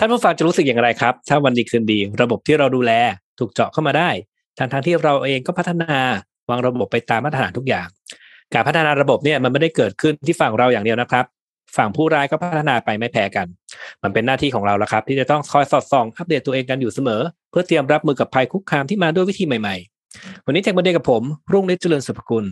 [0.00, 2.92] ท่านผู้ฟังจะรู้สึกอย่างไรครับ ถ้าวันดีคืนดี ระบบที่เราดูแล
[3.38, 4.10] ถูกเจาะเข้ามาได้
[4.58, 5.98] ทั้งทที่เราเองก็พัฒนา
[6.50, 7.86] วางระบบไปตามมาตรฐานทุกอย่าง
[8.54, 11.24] การพัฒนาระบบเนี่ยมันไม่ได้เกิดขึ้นที่ฝั่งเราอย่างเดียวนะครับ
[11.76, 13.46] ฝั่งผู้ร้ายก็พัฒนาไปไม่แพ้กัน
[14.02, 21.22] มันเป็นหน้าที่ของเราแล้วครับ ที่จะต้องคอยสอดส่องอัปเดตตัวเองกันอยู่เสมอ เพื่อเตรียมรับมือกับภัยคุกคามที่มาด้วยวิธีใหม่ๆ วันนี้เทคโนโลยีกับผม
[21.52, 22.44] รุ่งฤทธิ์เจริญสุภกุล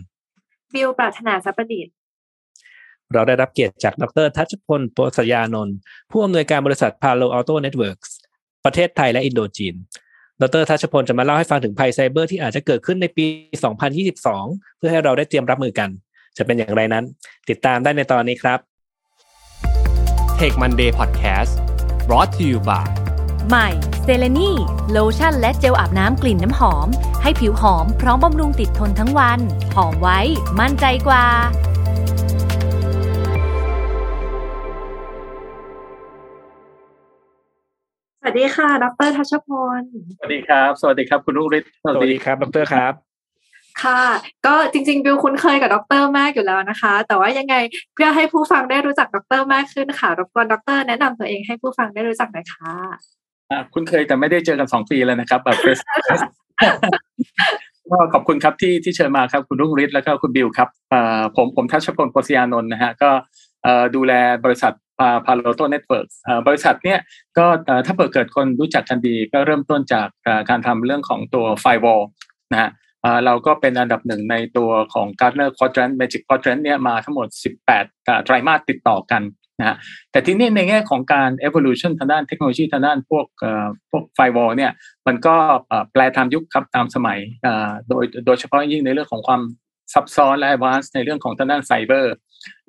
[0.73, 1.96] บิวปรารถนาสัพดิษฐ์
[3.13, 5.75] เราได้รับเกียรติจากดรธัชพลโปษยานนท์
[6.11, 8.09] ผู้อำนวยการบริษัท Palo Alto Networks
[8.65, 9.75] ประเทศไทยและอินโดจีน
[10.41, 13.25] ดรธัชพลจะมาเล่าให้ฟังถึงภัยไซเบอร์ที่อาจจะเกิดขึ้นในปี
[14.03, 15.89] 2022 เพื่อให้เราได้เตรียมรับมือกัน
[16.37, 17.03] จะเป็นอย่างไรนั้น
[17.49, 18.59] ติดตามได้ในตอนนี้ครับ
[20.39, 21.51] Tech Monday Podcast
[22.07, 22.87] brought to you by
[23.49, 23.69] ใหม่
[24.03, 24.51] เซเลนี
[24.91, 26.87] โลชั่นและเจลอาบน้ำกลิ่นน้ำหอม
[27.23, 29.39] ให้ผิวหอมพร้อมบำรุงติดทนทั้งวัน
[29.75, 30.19] หอมไว้
[30.59, 31.25] มั่นใจกว่า
[38.27, 39.49] วัสดีค่ะ ดรทัชพ
[39.79, 39.81] ล
[40.17, 42.93] สวัสดีครับ สวัสดีครับ คุณรุ่งฤทธิ์ สวัสดีครับ ดรครับ
[43.83, 44.03] ค่ะ
[44.45, 47.55] ก็จริงๆบิวคุ้นเคยกับดรมากอยู่แล้วนะคะ แต่ว่ายังไง
[47.93, 52.75] เพื่อให้ผู้ฟังได้รู้จักดรมากขึ้นค่ะ รบกวนดรแนะนำตัวเองให้ผู้ฟังได้รู้จักหน่อยค่ะ
[53.73, 55.57] คุ้นเคยแต่ไม่ได้เจอกันสองปีแล้วนะครับแบบ
[57.91, 60.69] ก็ขอบคุณครับที่ที่เชิญมาครับคุณรุ่งฤทธิ์แล้วก็คุณบิวครับ
[61.35, 63.09] ผมผมธัชพลโปษยานนท์นะฮะก็
[63.95, 64.13] ดูแล
[64.45, 64.73] บริษัท
[65.25, 66.07] Palo Alto Networks
[66.47, 66.99] บริษัทเนี้ย
[67.37, 67.45] ก็
[67.85, 70.07] ถ้าเปิดเกิดคนรู้จักกันดีก็เริ่มต้นจาก
[70.49, 72.01] การทำเรื่องของตัว firewall
[72.51, 72.71] นะฮะ
[73.25, 77.27] เราก็เป็นอันดับหนึ่งในตัวของ Gartner Quadrant Magic Quadrant เนี่ยมาทั้งหมด
[77.73, 79.23] 18ไตรมาสติดต่อกัน
[79.59, 79.75] นะฮะ
[80.11, 83.25] แต่ที่นี่ในแง่ของการ evolution ทางด้านเทคโนโลยีทางด้านพวก
[83.91, 84.71] พวกไฟวอลเนี่ย
[85.07, 85.35] มันก็
[85.91, 87.19] แปลตามยุคครับตามสมัย
[87.89, 89.41] โดยโดยเฉพาะยิ่งในเรื่องของความ
[89.93, 92.13] ซับซ้อนและ advanced ในเรื่องของทางด้านไซเบอร์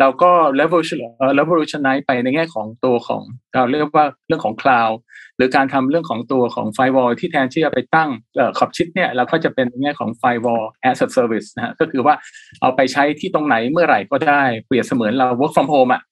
[0.00, 0.30] เราก็
[0.60, 1.00] revolution
[1.38, 3.22] revolutionize ไปในแง่ของตัวของ
[3.54, 4.94] เราเรียกว่าเรื่องของ cloud
[5.36, 8.10] หรือการทำเรื่องของตัวของ firewall ที่แทนที่จะไปตั้ง
[8.58, 12.14] ขอบชิดเนี่ยเราก็จะเป็นในแง่ของ firewall as a service นะฮะก็คือว่า
[12.60, 16.02] เอาไปใช้ที่ตรงไหนเมื่อไหร่ก็ได้เปรียบเสมือนเรา work from home อะ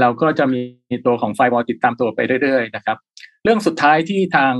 [0.00, 0.62] เราก็จะมี
[1.06, 2.96] ตัวของ firewall ติดตามตัวไปเรื่อยๆนะครับ
[3.44, 4.52] เรื่องสุดท้ายที่ทาง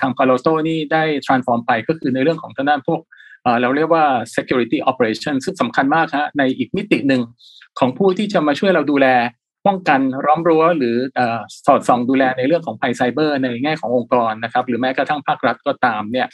[0.00, 3.00] ทาง Palo Alto นี่ได้ transform ไปก็คือในเรื่องของทางด้านพวก
[3.60, 4.04] เราเรียกว่า
[4.36, 7.22] security operation ซึ่งสำคัญมากฮะในอีกมิติหนึ่ง
[7.78, 9.06] ของผู้ที่จะมาช่วยเราดูแล
[9.66, 10.96] ป้องกันร้อมรั้วหรือ
[11.66, 16.26] สอดส่องดูแลในเรื่องของภัยไซเบอร์ในแง่ขององค์กรนะครับหรือแม้กระทั่งภาครัฐก็ตามเนี่ย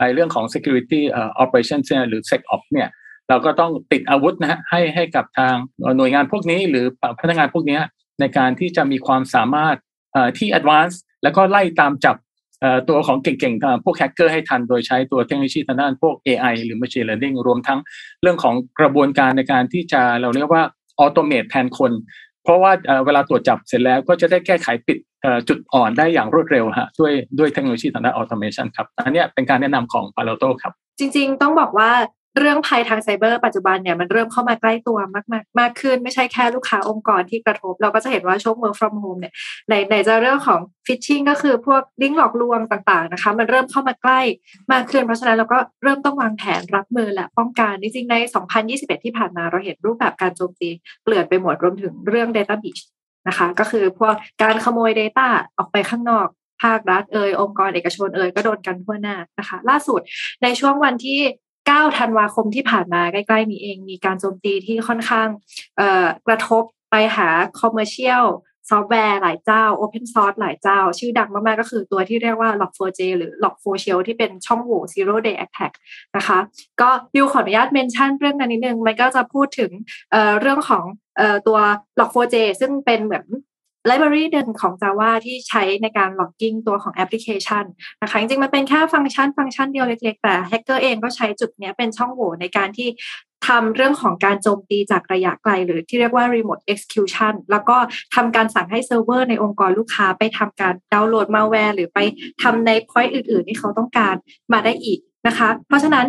[0.00, 1.00] ในเรื่องของ security
[1.42, 2.88] operation หรือ sec op เนี่ย
[3.28, 5.54] เราก็ต้องติดอาวุธนะฮะให้ให้กับทาง
[5.96, 6.86] หน่วยงานพวกนี้ หรือ
[7.20, 7.78] พนักงานพวกนี้
[8.20, 9.76] ในการที่จะมีความสามารถ
[10.38, 12.16] ที่ advanced แล้วก็ไล่ตามจับ
[12.88, 17.78] ตัวของเก่งๆ พวกแฮกเกอร์ให้ทันโดยใช้ตัวเทคโนโลยีทางด้านพวก AI หรือ Machine Learning รวมทั้ง
[18.22, 20.62] เรื่องของกระบวนการในการที่จะเราเรียกว่า
[20.98, 21.92] automate แทนคน
[22.44, 22.72] เพราะว่า
[23.06, 24.98] เวลาตรวจจับเสร็จแล้วก็จะได้แก้ไขปิด
[25.48, 31.90] จุดอ่อนได้อย่างรวดเร็วฮะด้วยด้วยเทคโนโลยีทางด้าน automation ครับ อันนี้เป็นการแนะนำของ Palo Alto ครับจริงๆ ต้องบอกว่า
[32.38, 39.32] เรื่องภัยทางไซเบอร์ปัจจุบันเนี่ยมันเริ่มเข้ามาใกล้ตัวมากมากมากขึ้น ไม่ใช่แค่ลูกค้าองค์กรที่กระทบ เราก็จะเห็นว่าช่วง work from home เนี่ย
[39.68, 44.20] ในในจะเรื่องของ phishing ก็คือพวกลิงก์หลอกลวงต่างๆนะคะ มันเริ่มเข้ามาใกล้
[44.72, 48.16] มากขึ้น เพราะฉะนั้นเราก็เริ่มต้องวางแผนรับมือและป้องกันจริงๆใน
[48.60, 50.68] 2021 ที่ผ่านมาเราเห็นรูปแบบการโจมตี
[51.04, 52.82] เปลี่ยนไปหมดรวมถึงเรื่อง data breach
[53.28, 56.28] นะคะ ก็คือพวกการขโมย Data ออกไปข้างนอก
[56.62, 60.00] ภาครัฐเอ่ยองค์กรเอกชนเอ่ยก็โดนกันทั่วหน้านะคะ ล่าสุด
[60.42, 61.20] ในช่วงวันที่
[61.68, 65.28] 9 ธันวาคมที่ผ่านมาใกล้ๆนี้เอง มีการโจมตีที่ค่อนข้าง
[66.26, 67.28] กระทบไปหา
[67.60, 75.36] commercial software หลายเจ้า Open Source หลายเจ้า ชื่อดังมาก ๆ ก็คือตัวที่เรียกว่า Log4j หรือ Log4Shell ที่เป็นช่องโหว่ Zero Day
[75.44, 75.72] Attack
[76.16, 76.38] นะคะ
[76.80, 79.70] ก็บิวขออนุญาต mention เรื่องนั้นนิดนึง มันก็จะพูดถึง
[80.10, 80.84] เรื่องของ
[81.46, 81.58] ตัว
[82.00, 83.24] Log4j ซึ่งเป็นเหมือน
[83.86, 87.64] library เดินของ Java ที่ใช้ในการ logging ตัวของแอปพลิเคชัน
[88.02, 92.88] นะคะจริงๆ มันเป็นแค่ฟังก์ชันฟังก์ชันเดียวเล็กๆ แต่แฮกเกอร์เองก็ใช้จุดนี้เป็นช่องโหว่ในการที่
[93.46, 97.76] ทำเรื่องของการโจมตีจากระยะไกล หรือที่เรียกว่า remote execution แล้วก็
[98.14, 101.98] ทำการสั่งให้เซิร์ฟเวอร์ในองค์กรลูกค้าไปทำการดาวน์โหลดมัลแวร์หรือไป
[102.42, 104.14] ทำใน point อื่นๆ ที่เขาต้องการ
[104.52, 106.06] มาได้อีกนะคะ เพราะฉะนั้น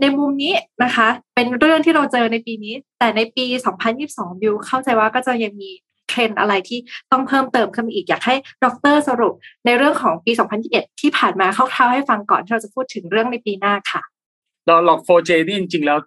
[0.00, 0.54] ในมุมนี้
[0.84, 3.44] นะคะ เป็นเรื่องที่เราเจอในปีนี้ แต่ในปี
[3.92, 5.70] 2022 บิวเข้าใจว่าก็จะยังมี
[6.14, 6.78] เทรนอะไรที่
[7.12, 8.34] ต้องเพิ่มเติมขึ้นอีกอยากให้
[8.64, 9.34] ดรสรุป
[9.66, 10.32] ในเรื่องของปี
[10.66, 14.02] 2021 ที่ผ่านมาคร่าวๆให้ฟังก่อนที่เราจะพูดถึงเรื่องในปีหน้าค่ะ
[14.66, 15.98] เราหลอก 4J นี่จริงๆ แล้ว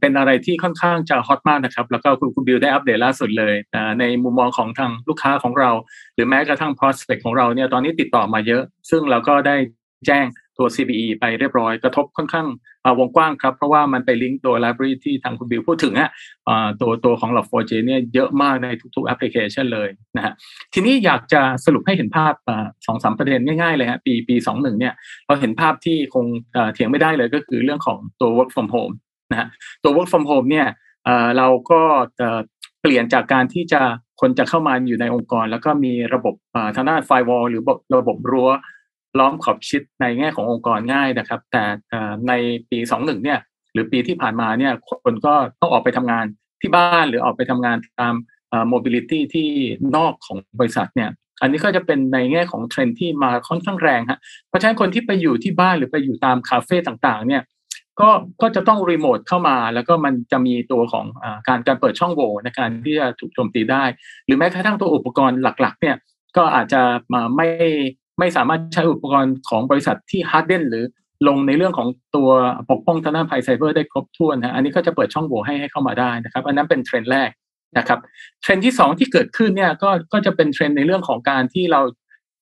[0.00, 3.54] เป็นอะไรที่ค่อนข้างจะฮอตมากนะครับ แล้วก็คุณคุณบิวได้อัปเดตล่าสุดเลย
[4.00, 5.70] ในมุมมองของทางลูกค้าของเรา
[6.14, 9.56] หรือแม้กระทั่ง prospect ของเราเนี่ยตอนนี้ติดต่อมาเยอะ ซึ่งเราก็ได้
[10.06, 10.26] แจ้ง
[10.58, 12.46] ตัว CBE ไปเรียบร้อยกระทบค่อนข้าง
[12.98, 16.10] วงกว้างครับ เพราะว่ามันไปลิงก์ตัว library ที่ทางคุณบิวพูดถึงอะ
[16.80, 20.32] ตัวตัวของ Log4j เนี่ยเยอะมากในทุกๆแอปพลิเคชันเลยนะฮะ
[20.74, 22.34] ทีนี้อยากจะสรุปให้เห็นภาพ
[22.86, 24.94] สองสามประเด็นง่ายๆเลยฮะปีปีสองหนึ่งเนี่ย
[25.26, 26.26] เราเห็นภาพที่คง
[26.74, 28.94] เถียงไม่ได้เลยก็คือเรื่องของตัว work from home
[29.30, 29.48] นะฮะ
[29.82, 30.66] ตัว work from home เนี่ย
[31.38, 31.80] เราก็
[32.80, 33.82] เปลี่ยนจากการที่จะ
[34.20, 36.34] คนจะเข้ามาอยู่ในองค์กร แล้วก็มีระบบ
[36.76, 37.62] ทางด้าน firewall หรือ
[38.00, 38.50] ระบบรั้ว
[39.18, 41.62] ล้อมขอบเขตในแง่ขององค์กรง่ายนะครับ แต่
[42.28, 42.32] ใน
[42.70, 43.38] ปีสองหนึ่งเนี่ย
[43.72, 46.24] หรือปีที่ผ่านมาเนี่ยคนก็ต้องออกไปทำงาน
[46.60, 48.14] ที่บ้านหรือออกไปทำงานตาม
[48.68, 49.48] mobility ที่
[49.96, 51.10] นอกของบริษัทเนี่ย
[51.42, 54.18] อันนี้ก็จะเป็นในแง่ของเทรนด์ที่มาค่อนข้างแรงฮะ
[54.48, 57.42] เพราะฉะนั้นคนที่ไปอยู่ที่บ้านหรือไปอยู่ตามคาเฟ่ต่างๆ เนี่ย
[58.00, 58.10] ก็
[58.42, 63.84] ก็จะต้องรีโมทเข้ามาแล้วก็มันจะมีตัวของอการการเปิดช่องโหว่ในการที่จะถูกโจมตีได้
[64.26, 65.96] หรือแม้กระทั่งตัวอุปกรณ์หลักๆ เนี่ย
[66.36, 66.82] ก็อาจจะ
[67.14, 67.48] มาไม่
[68.18, 70.84] ไม่สามารถใช้อุปกรณ์ของบริษัทที่ harden หรือ
[71.28, 72.30] ลงในเรื่องของตัว
[72.70, 77.30] ปกป้องทางด้านภัยไซเบอร์ได้ครบถ้วนนะอันนี้ก็จะเปิดช่องโหว่ให้ให้เข้ามาได้นะครับ อันนั้นเป็นเทรนด์แรก
[77.78, 77.98] นะครับ
[78.42, 81.80] เทรนด์ที่สองที่เกิดขึ้นเนี่ยก็ก็จะเป็นเทรนด์ในเรื่องของการที่เรา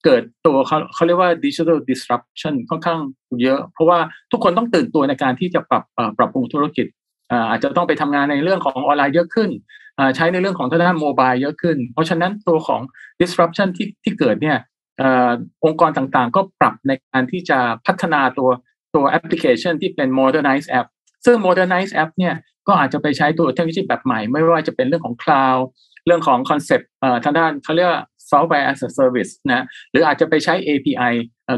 [0.05, 3.01] เกิดตัวเขาเขาเรียกว่า digital disruption ค่อนข้าง
[3.43, 3.99] เยอะ เพราะว่า
[4.33, 5.83] ทุกคนต้องตื่นตัวในการที่จะปรับ
[6.19, 6.87] ปรับปรุงธุรกิจ
[7.51, 9.51] อาจจะต้องไปทำงานในเรื่องของออนไลน์เยอะขึ้น
[10.17, 12.81] ใช้ในเรื่องของทางด้าน mobile เยอะขึ้น เพราะฉะนั้นตัวของ
[13.21, 14.57] disruption ที่ที่เกิดเนี่ย
[15.65, 18.51] องค์กรต่างๆ ก็ปรับในการที่จะพัฒนาตัว
[18.95, 20.89] ตัวแอปพลิเคชันที่เป็น modernized app
[21.27, 22.35] ซึ่ง modernized app เนี่ย
[22.69, 25.63] ก็อาจจะไปใช้ตัวเทคโนโลยีแบบใหม่ ไม่ว่าจะเป็นเรื่องของ cloud
[26.07, 26.89] เรื่องของคอนเซปต์
[27.25, 27.91] ทางด้านเขาเรียก
[28.31, 31.13] software as a service นะหรืออาจจะไปใช้ API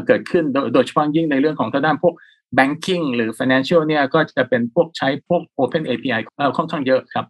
[0.07, 0.43] เกิดขึ้น
[0.73, 2.13] โดยเฉพาะยิ่งในเรื่องของทางด้านพวก
[2.57, 6.21] banking หรือ financial เนี่ยก็จะเป็นพวกใช้พวก open API
[6.57, 7.25] ค่อนข้างเยอะครับ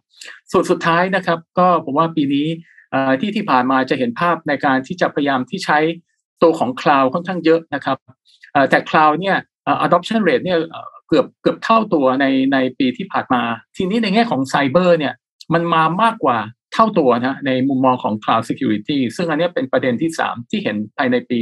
[0.52, 2.46] ส่วนสุดท้ายนะครับ ก็ผมว่าปีนี้
[3.20, 5.78] ที่ที่ผ่านมาจะเห็นภาพในการที่จะพยายามที่ใช้
[6.42, 7.98] ตัวของ cloud ค่อนข้างเยอะนะครับ
[8.70, 9.36] แต่ cloud เนี่ย
[9.86, 10.58] adoption rate เนี่ย
[11.08, 13.42] เกือบเกือบเท่าตัวในในปีที่ผ่านมา
[13.76, 15.14] ทีนี้ในแง่ของไซเบอร์เนี่ย
[15.54, 16.38] มันมามากกว่า
[16.72, 21.40] เท่าตัวนะในมุมมองของ cloud security ซึ่งอันนี้เป็นประเด็นที่ 3 ที่เห็นภายในปี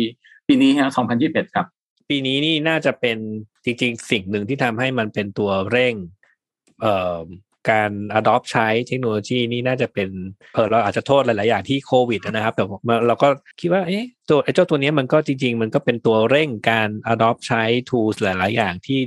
[0.49, 0.91] ปีนี้ฮะ
[1.23, 1.67] 2021 ครับ
[2.09, 3.19] ปีนี้นี่น่าจะเป็น
[3.65, 5.95] จริง ๆ สิ่งหนึ่งที่ทำให้มันเป็นตัวเร่ง
[7.71, 10.09] การ adopt ใช้เทคโนโลยีนี่น่าจะเป็น
[10.55, 12.65] เออเราอาจจะโทษหลาย ๆ อย่างที่โควิดนะครับ แต่
[13.07, 13.29] เราก็
[13.61, 19.01] คิดว่าเอ๊ะตัวไอ้เจ้าตัวนี้มันก็จริง ๆ มันก็เป็นตัวเร่งการ adopt ใช้ tools หลาย ๆ อย่างที่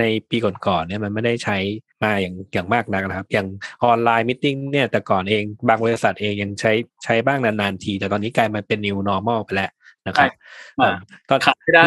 [0.00, 1.58] ในปีก่อน ๆ เนี่ยมันไม่ได้ใช้
[2.02, 3.48] มาอย่างอย่างมากนักนะครับ อย่าง
[3.84, 6.72] ออนไลน์มิ팅เนี่ยแต่ก่อนเองบางบริษัทเองยังใช้
[7.04, 9.70] ใช้บ้างนาน ๆ ที แต่ตอนนี้กลายมาเป็น new normal ไปแล้ว
[10.06, 10.30] นะครับ
[11.28, 11.82] ตอนขาดไม่ได้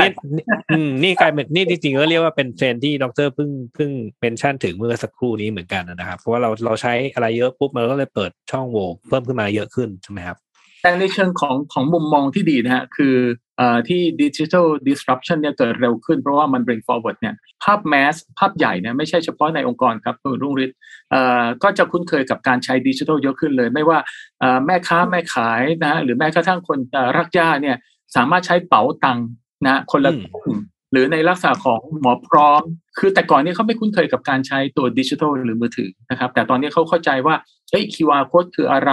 [1.03, 10.37] นี่กลายเป็นนี่จริงๆก็เรียกว่าเป็นเทรนที่ดรเพิ่งเพิ่งเป็นชั่นถึงเมื่อสักครู่นี้เหมือนกันนะครับ เพราะว่าเราเราใช้อะไรเยอะปุ๊บมันก็เลยเปิดช่องโหว่เพิ่มขึ้นมาเยอะขึ้นใช่ไหมครับ
[10.81, 13.15] แต่ในเชิงของของมุมมองที่ดีนะฮะคือ
[13.87, 20.77] ที่ดิจิทัล disruption เนี่ยเกิดเร็วขึ้นเพราะว่ามัน bring forward เนี่ยภาพแมสภาพใหญ่เนี่ยไม่ใช่เฉพาะในองค์กรครับคุณรุ่งฤทธิ์
[21.63, 23.97] ก็จะคุ้นเคยกับการใช้ดิจิทัลเยอะขึ้นเลย ไม่ว่า
[24.65, 26.79] แม่ค้าแม่ขายนะหรือแม้กระทั่งคน
[27.17, 27.77] รักย่าเนี่ย
[28.15, 29.19] สามารถใช้เป๋าตัง
[29.65, 30.57] นะคนละกลุ่ม
[30.91, 32.61] หรือในลักษณะของหมอพร้อม
[32.99, 37.35] คือแต่ก่อนนี้เขาไม่คุ้นเคยกับการใช้ตัวดิจิทัลหรือมือถือนะครับ แต่ตอนนี้เขาเข้าใจว่า
[37.69, 38.91] เฮ้ย QR code คืออะไร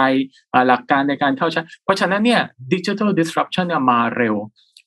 [0.67, 2.41] หลักการในการเข้าใช้ เพราะฉะนั้นเนี่ย
[2.73, 4.35] ดิจิทัล disruption เนี่ยมาเร็ว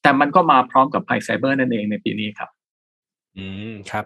[0.02, 2.50] แต่มันก็มาพร้อมกับภัยไซเบอร์นั่นเองในปีนี้ครับ
[3.38, 4.04] อืมครับ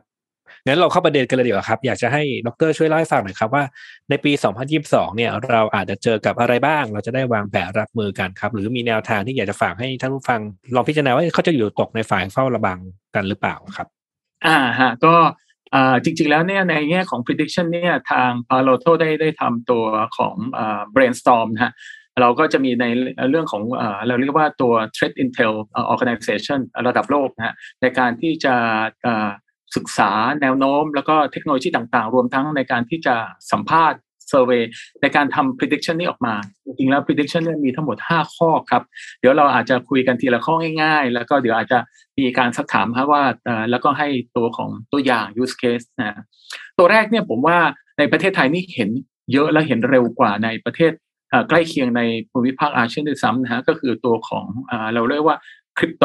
[0.66, 3.64] งั้นเราเข้าประเด็นกันเลยดีกว่าครับ อยากจะให้ดรช่วยเล่าให้ฟังหน่อยครับว่า
[4.10, 4.32] ในปี
[4.74, 10.40] 2022 เนี่ยเราอาจจะเจอกับอะไรบ้าง เราจะได้วางแผนรับมือกันครับ หรือมีแนวทางที่อยากจะฝากให้ท่านผู้ฟัง
[10.74, 12.78] ลองพิจารณาว่าเขาจะอยู่ตกในฝ่ายเฝ้าระวัง
[13.14, 13.86] กันหรือเปล่าครับ
[14.46, 15.14] อ่าฮะก็
[15.74, 19.84] อ่าจริงๆ แล้วเนี่ยในแง่ของ prediction เนี่ยทาง Palo Alto ได้ได้ทำตัว
[20.16, 21.72] ของอ่า brainstorm นะฮะ
[22.20, 22.84] เราก็จะมีใน
[23.30, 23.62] เรื่องของ
[24.06, 25.54] เราเรียกว่าตัว threat intel
[25.92, 28.54] organization ระดับโลกนะฮะในการที่จะ
[29.76, 30.10] ศึกษา
[30.42, 33.14] แนวโน้ม แล้วก็เทคโนโลยีต่างๆ รวมทั้งในการที่จะ
[33.52, 34.62] สัมภาษณ์เซอร์เวย
[35.02, 38.82] ในการทำ prediction นี้ออกมา จริงๆแล้ว prediction เนี่ยมีทั้งหมด 5 ข้อครับ
[39.20, 41.78] เดี๋ยวเราอาจจะคุยกันทีละข้อง่ายๆ แล้วก็เดี๋ยวอาจจะ
[42.18, 43.22] มีการสักถามครับว่า
[43.70, 46.22] แล้วก็ให้ตัวของตัวอย่าง use case นะ
[46.78, 47.58] ตัวแรกเนี่ยผมว่า
[47.98, 48.90] ในประเทศไทยนี่เห็น
[49.32, 50.92] เยอะและเห็นเร็วกว่าในประเทศ
[51.48, 54.44] ใกล้เคียงในภูมิภาคอาเซียนด้วยซ้ำนะฮะก็คือตัวของ
[54.94, 55.36] เราเรียกว่า
[55.78, 56.04] คริปโต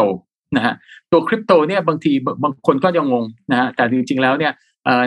[0.55, 0.73] นะฮะ
[1.11, 2.13] ตัวคริปโตเนี่ยบางที
[2.43, 4.53] บางคนก็ยังงงนะฮะแต่จริงๆแล้วเนี่ย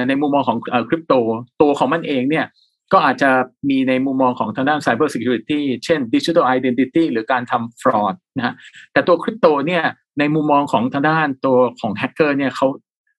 [0.09, 1.15] ในมุมมองของคริปโต
[1.61, 2.47] ตัวของมันเองเนี่ย
[2.93, 3.31] ก็อาจจะ
[3.69, 8.55] มีในมุมมองของทางด้าน Cyber Security เช่น Digital Identity หรือการทำ fraud นะฮะ
[8.93, 9.85] แต่ตัวคริปโตเนี่ย
[10.19, 12.67] ในมุมมองของทางด้านตัวของแฮกเกอร์เนี่ยเขา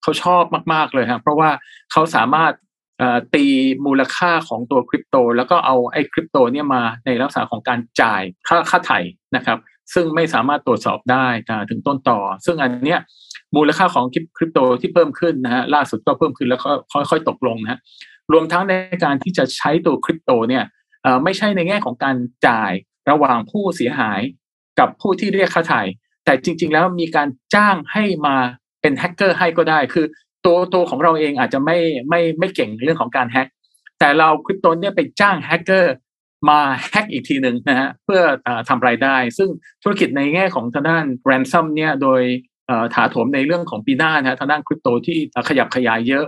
[0.03, 1.49] เขาชอบมาก ๆ เลยครับเพราะว่า
[1.91, 2.53] เขาสามารถ
[3.33, 3.45] ตี
[3.85, 8.99] มูลค่าของตัวคริปโต แล้วก็เอาไอ้คริปโตเนี่ยมาในลักษณะของการจ่ายค่าค่าไถ่
[9.35, 9.57] นะครับ
[9.93, 11.25] ซึ่งไม่สามารถตรวจสอบได้
[11.69, 12.99] ถึงต้นต่อ ซึ่งอันเนี้ย
[13.55, 14.05] มูลค่าของ
[14.37, 17.79] คริปโตที่เพิ่มขึ้นนะฮะล่าสุดก็เพิ่มขึ้นแล้วก็ค่อยๆตกลงนะฮะ
[18.31, 18.73] รวมทั้งใน
[19.03, 20.63] การที่จะใช้ตัวคริปโตเนี่ย
[21.23, 22.15] ไม่ใช่ในแง่ของการ
[22.47, 22.71] จ่าย
[23.09, 24.21] ระหว่างผู้เสียหาย
[24.79, 25.81] กับผู้ที่เรียกค่าไถ่
[26.25, 28.35] แต่จริง ๆ แล้วมีการจ้างให้มา
[28.81, 30.05] เป็นแฮกเกอร์ให้ก็ได้ คือ
[30.45, 31.77] ตัวตัวของเราเองอาจจะไม่
[32.09, 33.47] ไม่ไม่เก่งเรื่องของการแฮก
[33.99, 35.93] แต่เราคริปโตเนี่ยไปจ้างแฮกเกอร์
[36.49, 39.49] มาแฮกอีกทีหนึ่งนะฮะเพื่ออทำรายได้ ซึ่ง
[39.83, 42.21] ธุรกิจในแง่ของทางด้าน ransom เนี่ยโดย
[42.93, 45.17] ถาโถมในเรื่องของปีหน้านะทางด้านคริปโตที่
[45.49, 46.25] ขยับขยายเยอะ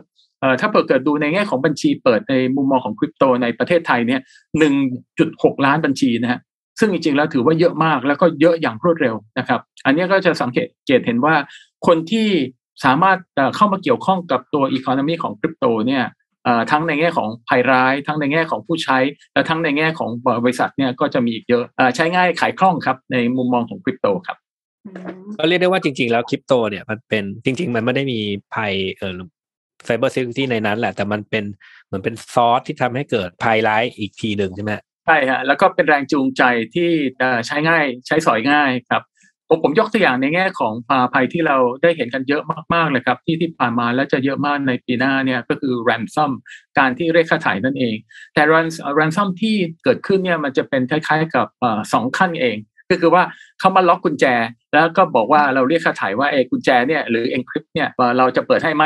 [0.61, 4.21] ถ้าเกิดดูในแง่ของบัญชีเปิดในมุมมองของคริปโตในประเทศไทยเนี่ย
[4.59, 4.73] หนึ่ง
[5.19, 6.39] จุดหกล้านบัญชีนะฮะ
[6.79, 11.35] ซึ่งจริงๆแล้วถือว่าเยอะมากแล้วก็เยอะอย่างรวดเร็วนะครับ อันนี้ก็จะสังเกตเกตเห็นว่า
[11.87, 12.27] คนที่
[12.85, 13.17] สามารถ
[13.55, 16.03] เข้ามาเกี่ยวข้องกับตัวอีโคโนมีของคริปโตเนี่ย
[16.71, 18.97] ทั้งในแง่ของภัยร้าย ทั้งในแง่ของผู้ใช้
[19.33, 20.09] และทั้งในแง่ของ
[20.43, 21.63] บริษัทเนี่ยก็จะมีอีกเยอะ
[21.95, 24.37] ใช้ง่ายขายคล่องครับในมุมมองของคริปโตครับ
[25.37, 28.19] ก็เรียกได้ว่าจริง ๆ แล้วคริปโตเนี่ยมันเป็นจริง ๆ มันไม่ได้มี
[28.55, 29.19] ภัยเออ
[29.85, 31.43] ไซเบอร์เซกูริตี้ในนั้นแหละ แต่มันเป็น
[31.85, 34.71] เหมือนเป็นซอสที่ทำให้เกิดภัยร้ายอีกทีหนึ่งใช่ไหม
[35.05, 36.43] ใช่ฮะแล้วก็เป็นแรงจูงใจ
[36.75, 36.89] ที่
[37.47, 39.03] ใช้ง่ายใช้สอยง่ายครับ
[39.49, 46.31] ผมผมยกตัวอย่างในแง่ของปาภัยที่เราได้เห็นกันเยอะมากๆเลยครับ ที่ที่ผ่านมาและจะเยอะมากในปีหน้าเนี่ยก็คือ ransom
[46.77, 47.95] การที่เรียกค่าถ่ายนั่นเอง
[48.33, 48.43] แต่
[48.99, 51.47] ransom ที่เกิดขึ้นเนี่ยมันจะเป็นคล้ายๆกับ
[51.93, 52.57] สองขั้นเอง
[52.89, 53.23] ก็คือว่า
[53.59, 54.25] เขามาล็อกกุญแจ
[54.73, 58.83] แล้วก็บอกว่าเราเรียกค่าถ่ายว่าเอกุญแจเนี่ยหรือ encrypt เนี่ยเราจะเปิดให้ไหม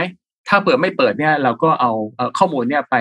[0.50, 1.92] ถ้าเปิดไม่เปิดเนี่ยเราก็เอา
[2.38, 2.96] ข้อมูลเนี่ยไป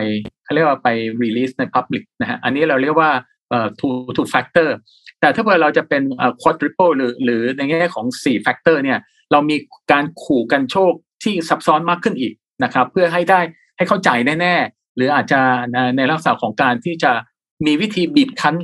[0.44, 0.88] เขาเรียกว่าไป
[1.22, 3.10] release ใน public นะฮะอันนี้เราเรียกว่า
[3.80, 4.68] two two factor
[5.20, 6.02] แต่ถ้าเกิดเราจะเป็น
[6.42, 8.98] quadruple หรือหรือในแง่ของ 4 factor เนี่ย
[9.32, 9.56] เรามี
[9.92, 10.92] การขู่กันโชค
[11.24, 12.32] ที่ซับซ้อนมากขึ้นอีก
[12.64, 13.40] นะครับ เพื่อให้ได้
[13.76, 15.40] ให้เข้าใจแน่ๆ หรืออาจจะ
[15.96, 17.12] ในลักษณะของการที่จะ
[17.66, 18.54] มีวิธีบีบคั้น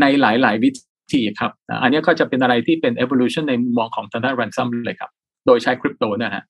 [0.00, 0.70] ในหลายๆ วิ
[1.12, 5.10] ธีครับ อันนี้ก็จะเป็นอะไรที่เป็น evolution ในมุมมองของทางด้าน ransom เลยครับ
[5.46, 6.44] โดยใช้คริปโตนะฮะ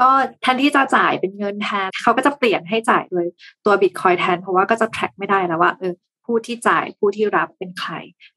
[0.00, 0.08] ก็
[0.42, 3.26] แทนที่จะจ่ายเป็นเงินแทนเขาก็จะเปลี่ยนให้จ่ายโดย
[3.64, 5.92] ตัวบิตคอยน์แทน เพราะว่าก็จะ track ไม่ได้แล้วว่าเออ
[6.26, 7.94] ผู้ที่จ่ายผู้ที่รับเป็นใคร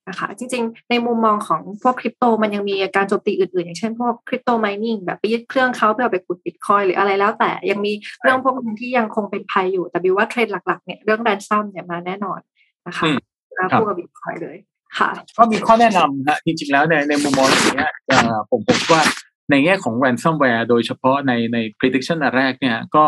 [0.08, 7.92] นะคะ จริงๆ ในมุมมองของพวกคริปโตมันยังมีการโจมตีอื่นๆ อย่างเช่นพวก crypto mining แบบไปยึดเครื่องเขาเพื่อไปขุดบิตคอยน์หรืออะไรแล้วแต่ยังมี
[8.24, 12.40] เรื่องพวกนึงที่ยังคงเป็นภัยอยู่ แต่บิวว่าเทรนด์หลักๆเนี่ยเรื่อง ransom เนี่ยมาแน่นอน
[12.88, 13.06] นะคะ
[13.58, 14.58] มาคู่กับบิตคอยน์เลย
[15.00, 17.92] ค่ะ ก็มีข้อแนะนำฮะจริงๆแล้วในในมุมมองอย่างเงี้ย
[18.52, 19.02] ผมผมว่า
[19.52, 23.04] ในแง่ของ ransomware โดยเฉพาะในใน prediction แรกเนี่ยก็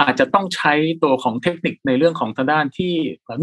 [0.00, 0.72] อาจจะต้องใช้
[1.04, 2.92] ตัวของเทคนิคในเรื่องของทางด้านที่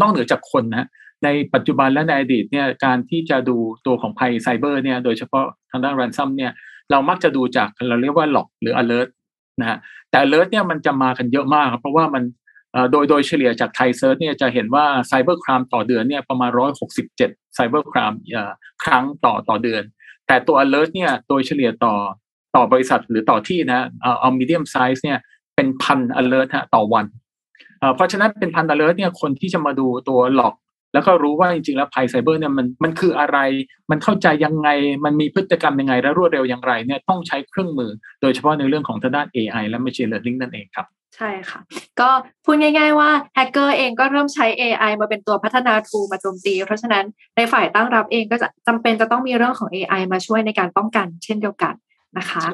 [0.00, 0.88] นอกเหนือจากคนนะ
[1.24, 3.56] ในปัจจุบันและในอดีตเนี่ยการที่จะดู
[3.86, 6.52] ตัวของภัยไซเบอร์เนี่ยโดยเฉพาะทางด้าน ransom เนี่ย
[6.90, 9.08] เรามักจะดูจากเราเรียกว่า log หรือ alert
[9.60, 9.78] นะฮะ
[10.10, 12.24] แต่ alert เนี่ยมันจะมากันเยอะมาก เพราะว่ามัน
[12.92, 18.12] โดยโดยเฉลี่ยจาก ThaiCERT เนี่ยจะเห็นว่า cyber crime ต่อเดือนเนี่ยประมาณร้อยหกสิบเจ็ด cyber crime
[18.84, 19.82] ครั้งต่อต่อเดือน
[20.26, 21.94] แต่ตัว alert เนี่ยโดยเฉลี่ยต่อ
[22.56, 25.18] ต่อบริษัทหรือต่อที่นะเอาเอา medium size เนี่ย
[25.56, 27.06] เป็นพัน alert ฮะต่อวัน
[27.96, 30.54] เพราะฉะนั้นเป็นพัน alert เนี่ยคนที่จะมาดูตัวหลอก
[30.94, 33.38] แล้วก็รู้ว่าจริงๆแล้วภัยไซเบอร์เนี่ยมันมันคืออะไร
[33.90, 34.68] มันเข้าใจยังไง
[35.04, 37.90] มันมีพฤติกรรมยังไง และรวดเร็วอย่างไรเนี่ยต้องใช้เครื่องมือ
[38.22, 41.60] โดยเฉพาะในเรื่องของทางด้าน AI และ Machine Learning นั่นเองครับใช่ค่ะ
[42.00, 42.10] ก็
[42.44, 47.04] พูดง่าย ๆ ว่าแฮกเกอร์เองก็เริ่มใช้ AI มาเป็นตัวพัฒนาทูมาโจมตี เพราะฉะนั้น
[47.36, 51.74] ในฝ่ายตั้งรับเองก็จะจำเป็นจะต้องมีเรื่องของ AI มาช่วยในการป้องกันเช่นเดียวกัน
[52.18, 52.44] นะคะ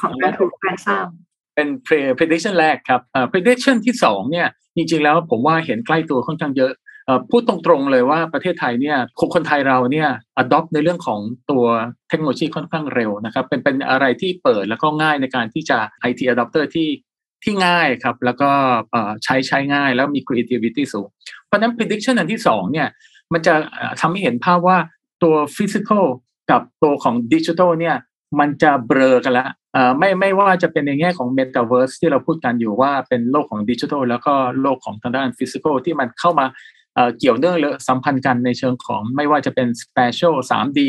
[0.00, 1.06] ของการถูกการสร้าง
[1.56, 1.68] เป็น
[2.18, 3.00] prediction แรกครับ
[3.32, 6.72] prediction ที่สองเนี่ยจริงๆแล้วผมว่าเห็นใกล้ตัวค่อนข้างเยอะ
[7.30, 8.96] พูดตรงๆเลยว่าประเทศไทยเนี่ย
[9.34, 10.08] คนไทยเราเนี่ย
[10.42, 11.20] adopt ในเรื่องของ
[11.50, 11.64] ตัว
[12.08, 16.88] เทคโนโลยีค่อนข้างเร็วนะครับ เป็นเป็นอะไรที่เปิดแล้วก็ง่ายในการที่จะ IT adopter ที่
[17.44, 18.50] ที่ง่ายครับ แล้วก็
[19.24, 21.08] ใช้ใช้ง่ายแล้วมี creativity สูง
[21.46, 22.88] เพราะนั้น prediction อันที่สองเนี่ย
[23.32, 23.54] มันจะ
[24.00, 24.78] ทำให้เห็นภาพว่า
[25.22, 26.04] ตัว physical
[26.50, 27.96] กับตัวของดิจิทัลเนี่ย
[28.40, 29.46] มันจะเบลอกันละ
[29.98, 36.46] ไม่ไม่ว่าจะเป็นในแง่ของ Metaverse ที่เราพูดกันอยู่ว่าเป็นโลกของดิจิทัลแล้วก็โลกของทางด้าน physical ที่มันเข้ามา
[37.18, 40.80] เกี่ยวเนื่องและสัมพันธ์กันในเชิงของไม่ว่าจะเป็น Spatial 3D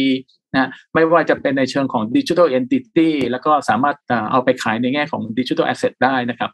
[0.53, 3.96] นะไม่ว่าจะเป็นในเชิงของ Digital Entity แล้วก็สามารถ
[4.32, 6.51] เอาไปขายในแง่ของ Digital Asset ได้นะครับ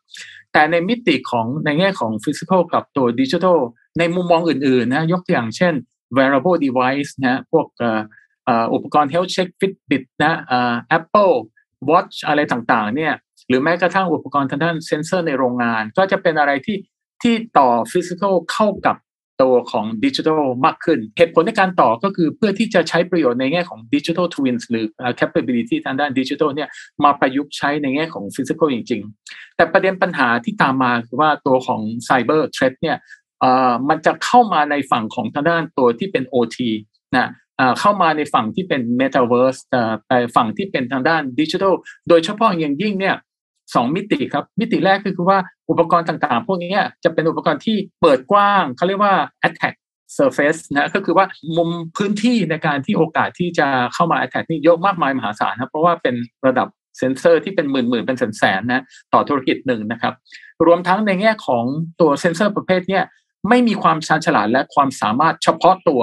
[0.53, 3.57] แต่ในมิติของในแง่ของ Physical กับตัว Digital
[3.99, 5.73] ในมุมมองอื่นๆนะยกตัวอย่างเช่น
[6.17, 7.67] wearable device นะพวก
[8.73, 10.33] อุปกรณ์ health check fitbit นะ
[10.97, 11.35] Apple
[11.89, 13.13] watch อะไรต่างๆเนี่ย
[13.47, 16.77] หรือแม้กระทั่งอุปกรณ์ทางด้านเซนเซอร์ในโรงงาน ก็จะเป็นอะไรที่
[17.21, 18.97] ที่ต่อ physical เข้ากับ
[19.41, 24.85] ตัวของดิจิทัลมากขึ้น เหตุผลในการต่อก็คือเพื่อที่จะใช้ประโยชน์ในแง่ของ digital twins หรือ
[25.19, 26.69] capability ทางด้านดิจิทัลเนี่ย
[27.03, 32.97] มาประยุกต์ใช้ในแง่ของ physical จริง ๆ แต่ประเด็นปัญหาที่ตามมาคือว่าตัวของ cyber threat เนี่ย
[33.89, 36.57] มันจะเข้ามาในฝั่งของทางด้านตัวที่เป็น OT
[37.15, 37.29] นะ
[37.79, 41.73] เข้ามาในฝั่งที่เป็น Metaverse แต่ฝั่งที่เป็นทางด้านดิจิทัล
[42.09, 43.15] โดยเฉพาะอย่างยิ่งเนี่ย
[43.75, 46.71] สองมิติครับมิติแรกคือว่าอุปกรณ์ต่างๆ พวกนี้
[47.03, 49.15] จะเป็นอุปกรณ์ที่เปิดกว้างเขาเรียกว่า
[49.47, 49.75] attack
[50.17, 51.25] surface นะก็คือว่า
[51.57, 56.15] มุมพื้นที่ในการที่โอกาสที่จะเข้ามา attack นี่เยอะมากมายมหาศาลนะเพราะว่าเป็น
[56.47, 56.67] ระดับ
[56.97, 58.83] เซนเซอร์ที่เป็นหมื่นหมื่นเป็นแสนแสนนะ
[59.13, 60.13] ต่อธุรกิจหนึ่งนะครับ
[60.65, 61.63] รวมทั้งในแง่ของ
[62.01, 63.03] ตัวเซนเซอร์ประเภทเนี้ย
[63.49, 66.01] ไม่มีความชาญฉลาดและความสามารถเฉพาะตัว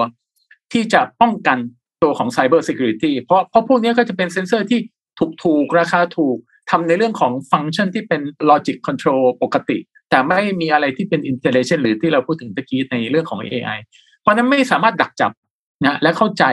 [0.73, 1.57] ที่จะป้องกัน
[2.03, 4.79] ตัวของ Cyber Security เพราะเพราะพวกนี้ก็จะเป็นเซนเซอร์ที่
[5.19, 6.37] ถูกถูกราคาถูก
[6.69, 9.77] ทำในเรื่องของฟังก์ชันที่เป็น logic control ปกติ
[10.09, 13.79] แต่ไม่มีอะไรที่เป็น intelligence หรือที่เราพูดถึงตะกี้ในเรื่องของ AI
[14.21, 15.31] เพราะนั้นไม่สามารถดักจับ
[15.85, 16.43] นะและเข้าใจ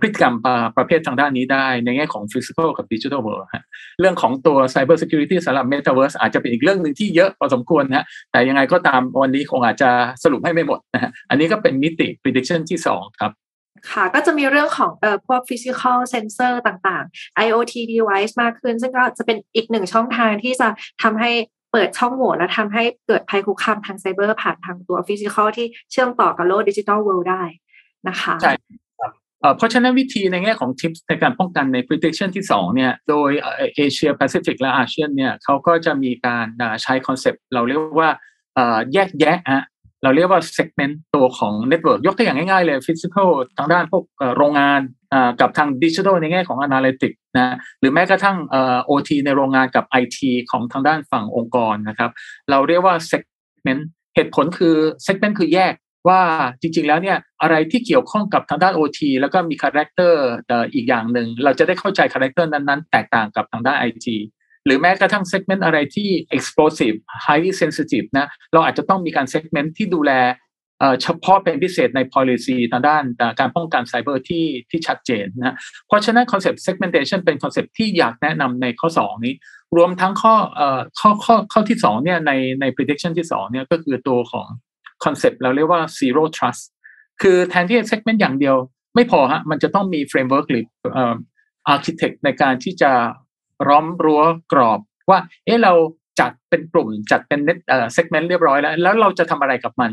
[0.00, 0.34] พฤติกรรม
[0.76, 3.64] ประเภททางด้านนี้ได้ ในแง่ของ physical กับ digital world ฮะ
[4.00, 9.90] เรื่องของตัว cyber security สำหรับ metaverse อาจจะเป็นอีกเรื่องหนึ่งที่เยอะพอสมควรนะแต่ยังไงก็ตามวันนี้คงอาจจะ
[10.24, 13.32] สรุปให้ไม่หมดนะฮะอันนี้ก็เป็นมิติ prediction ที่สองครับ
[13.92, 20.68] ค่ะ ก็จะมีเรื่องของเอ่อพวก physical sensor ต่างๆ IoT device มากขึ้น ซึ่งก็จะเป็นอีกหนึ่งช่องทางที่จะ
[21.02, 21.30] ทำให้
[21.72, 27.42] เปิดช่องโหว่และทำให้เกิดภัยคุกคามทางไซเบอร์ผ่านทางตัว physical ที่เชื่อมต่อกับโลก digital world ได้
[28.08, 28.54] นะคะใช่
[29.56, 33.30] เพราะฉะนั้นวิธีในแง่ของทิปในการป้องกันใน prediction ที่2เนี่ยโดย
[33.76, 36.46] เอเชียแปซิฟิกและอาเซียนเนี่ยเขาก็จะมีการ
[36.82, 38.10] ใช้คอนเซปต์เราเรียกว่า
[38.92, 39.64] แยกแยะฮะ
[40.04, 44.04] เราเรียกว่า segment ตัวของ network ยกตัวอย่างง่ายๆเลย physical ทางด้านพวก
[44.36, 44.80] โรงงาน
[45.40, 48.36] กับทางดิจิทัลในแง่ของ analytics นะหรือแม้กระทั่ง
[48.90, 50.18] OT ในโรงงานกับ IT
[50.50, 52.10] ของทางด้านฝั่งองค์กรนะครับ
[52.50, 53.82] เราเรียกว่า segment
[54.14, 55.74] เหตุผลคือ segment คือแยก
[56.08, 56.22] ว่า
[56.60, 60.24] จริงๆแล้วเนี่ยอะไรที่เกี่ยวข้องกับทางด้าน OT แล้วก็มีคาแรคเตอร์
[60.74, 64.06] อีกอย่างหนึ่ง เราจะได้เข้าใจคาแรคเตอร์นั้นๆ แตกต่างกับทางด้าน IT
[64.64, 70.12] หรือแม้กระทั่ง segment อะไรที่ explosive highly sensitive นะเราอาจจะต้องมีการ segment ที่ดูแล
[71.02, 73.02] เฉพาะเป็นพิเศษใน policy ทางด้าน
[73.40, 75.56] การป้องกันไซเบอร์ที่ที่ชัดเจนนะ
[75.86, 79.34] เพราะฉะนั้น concept segmentation เป็น concept ที่อยากแนะนำในข้อ 2 นี้
[79.76, 80.34] รวมทั้งข้อ
[81.00, 84.46] ข้อข้อข้อที่ 2 เนี่ยในใน prediction ที่ 2 เนี่ยก็คือตัวของ
[85.04, 86.62] คอนเซปต์เราเรียกว่า zero trust
[87.22, 88.56] คือแทนที่ segment อย่างเดียว
[88.94, 90.64] ไม่พอฮะมันจะต้องมี framework หรือ
[91.74, 92.92] architect ในการที่จะ
[93.68, 94.80] ร้อมรั้วกรอบ
[95.10, 95.72] ว่า เอ๊ะเรา
[96.20, 97.58] จัดเป็นกลุ่มจัดเป็น net
[97.96, 99.90] segment เมนต์เรียบร้อยแล้ว แล้วเราจะทำอะไรกับมัน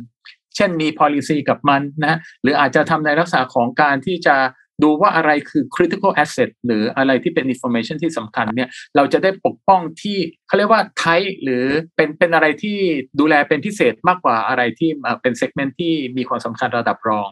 [0.56, 4.36] เช่นมี policy กับมันนะหรืออาจจะทำในลักษณะของการที่จะ
[4.84, 11.64] ดูว่าอะไรคือ critical asset หรืออะไรที่เป็น information ที่สำคัญเนี่ย เราจะได้ปกป้องที่เขาเรียกว่า type หรือ
[11.96, 12.78] เป็นเป็นอะไรที่
[13.20, 14.90] ดูแลเป็นพิเศษมากกว่าอะไรที่
[15.22, 17.30] เป็น segment ที่มีความสำคัญระดับรอง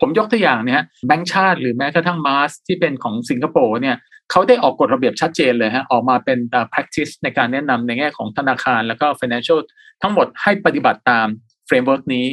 [0.00, 3.96] ผมยกตัวอย่างเนี่ยแบงก์ชาติหรือแม้กระทั่งมาสที่เป็นของสิงคโปร์เนี่ย
[4.30, 6.38] เขาได้ออกกฎระเบียบชัดเจนเลยฮะออกมาเป็น
[6.72, 9.58] practice ในการแนะนำในแง่ของธนาคาร แล้วก็ financial
[10.02, 11.26] ทั้งหมดให้ปฏิบัติตาม
[11.68, 12.26] framework นี้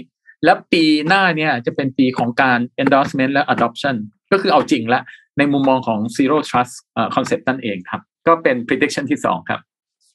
[0.43, 3.95] และปีหน้าเนี่ยจะเป็นปีของการ endorsement และ adoption
[4.31, 5.01] ก็คือเอาจริงละ
[5.38, 6.73] ในมุมมองของ zero trust
[7.15, 9.60] concept นั่นเองครับ ก็เป็น prediction ที่2ครับ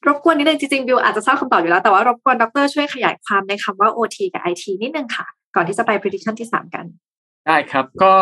[0.07, 6.85] รบกวนนิดนึงจริงๆบิวอาจจะทราบคำตอบอยู่แล้ว แต่ว่ารบกวนดรช่วยขยายความในคำว่า OT กับ IT นิดนึงค่ะ ก่อนที่จะไป prediction ที่ 3 กัน
[7.47, 8.13] ได้ครับ ก็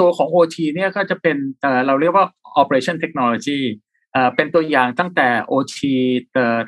[0.00, 1.36] ตัวของ OT เนี่ยก็จะเป็น
[1.86, 2.26] เราเรียกว่า
[2.60, 3.60] operation technology
[4.36, 5.78] เป็นตัวอย่างตั้งแต่ OT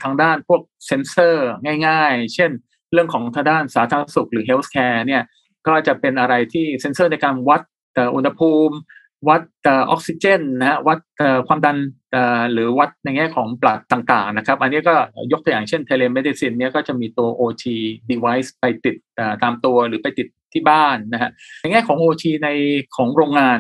[0.03, 1.49] ทางด้านพวกเซนเซอร์
[1.87, 2.51] ง่ายๆ เช่น
[2.93, 5.23] เรื่องของทางด้านสาธารณสุขหรือ healthcare เนี่ย
[5.67, 7.61] ก็จะเป็นอะไรที่เซนเซอร์ในการวัด
[8.15, 8.77] อุณหภูมิ
[9.29, 10.99] วัดออกซิเจนนะวัด
[11.49, 11.77] ความดัน
[12.53, 14.95] หรือวัดในแง่ของ pulse ต่างๆนะครับ อันนี้ก็
[15.33, 17.65] ยกตัวอย่างเช่น telemedicine เนี่ยก็จะมีตัว OT
[18.11, 18.97] device ไปติด
[19.43, 21.31] ตามตัวหรือไปติดที่บ้านนะฮะ
[21.61, 22.49] ในแง่ของ OT ใน
[22.97, 23.59] ของโรงงาน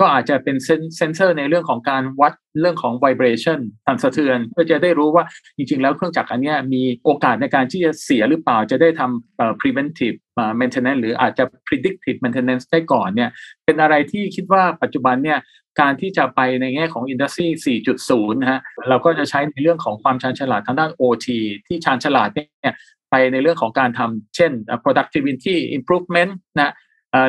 [0.00, 5.24] ก็อาจจะเป็นเซนเซอร์ในเรื่องของการวัดเรื่องของ vibration สั่นสะเทือน เพื่อจะได้รู้ว่า
[5.56, 10.16] จริง ๆ แล้วเครื่องจักรอันนี้มีโอกาสในการที่จะเสียหรือเปล่าจะได้ทำ preventive
[10.60, 13.30] maintenance หรืออาจจะ predictive maintenance ได้ก่อนเนี่ย
[13.64, 15.38] เป็นอะไรที่คิดว่าปัจจุบันเนี่ย
[15.80, 17.48] การที่จะไปในแง่ของ Industry
[17.96, 21.26] 4.0 นะฮะเราก็จะใช้ในเรื่องของความชาญฉลาดทางด้าน OT
[21.66, 22.74] ที่ชาญฉลาดเนี่ย
[23.10, 24.52] ไปในเรื่องของการทำเช่น
[24.84, 26.74] productivity improvement นะ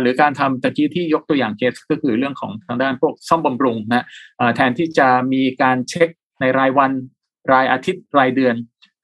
[0.01, 4.05] หรือการทำตะกี้ที่ยกตัวอย่างเคสก็คือเรื่องของทางด้านพวกซ่อมบำรุงนะ
[4.55, 6.09] แทนที่จะมีการเช็ค
[6.41, 6.91] ในรายวัน
[7.53, 8.55] รายอาทิตย์รายเดือน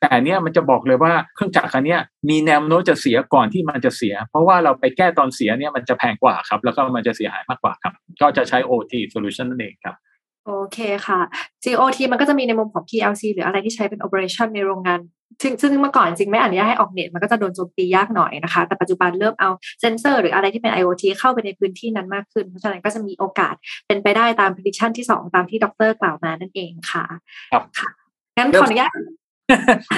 [0.02, 1.98] แต่เนี้ยมันจะบอกเลยว่าเครื่องจักรคันนี้
[2.30, 9.96] มีแนวโน้มจะเสียก่อนที่มันจะเสีย เพราะว่าเราไปแก้ตอนเสียเนี่ยมันจะแพงกว่าครับ แล้วก็มันจะเสียหายมากกว่าครับ ก็จะใช้ OT solution นั่นเองครับ
[10.46, 11.20] โอเคค่ะ
[11.64, 15.00] GOT มันก็จะมีในมุมของ PLC หรืออะไรที่ใช้เป็น operation ในโรงงาน
[15.42, 19.50] ซึ่งซึ่งเมื่อก่อนจริงไม่อนุญาตให้ออกเน็ตมันก็จะโดนโจมตียากหน่อยนะคะ แต่ปัจจุบันเริ่มเอา
[19.82, 23.54] เซนเซอร์หรืออะไรที่เป็น IoT เข้าไปในพื้นที่นั้นมากขึ้น เพราะฉะนั้นก็จะมีโอกาส
[23.88, 27.06] เป็นไปได้ตาม prediction ที่ 2 ตามที่ดรกล่าวมานั่นเองค่ะ
[27.54, 27.90] ครับค่ะ
[28.38, 28.92] งั้นขออนุญาต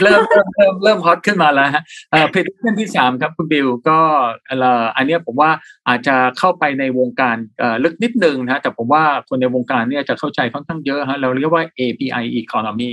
[0.04, 4.00] เริ่มเริ่มเริ่มเริ่มฮอตขึ้นมาแล้วฮะเอ่อ prediction ที่สามครับคุณบิวก็
[4.48, 5.52] เอ่ออันเนี้ยผมว่า
[5.88, 12.92] อาจจะเข้าไปในวงการเอ่อลึกนิดนึงนะฮะแต่ผมว่าคนในวงการเนี่ยจะเข้าใจค่อนข้างเยอะฮะเราเรียกว่า API economy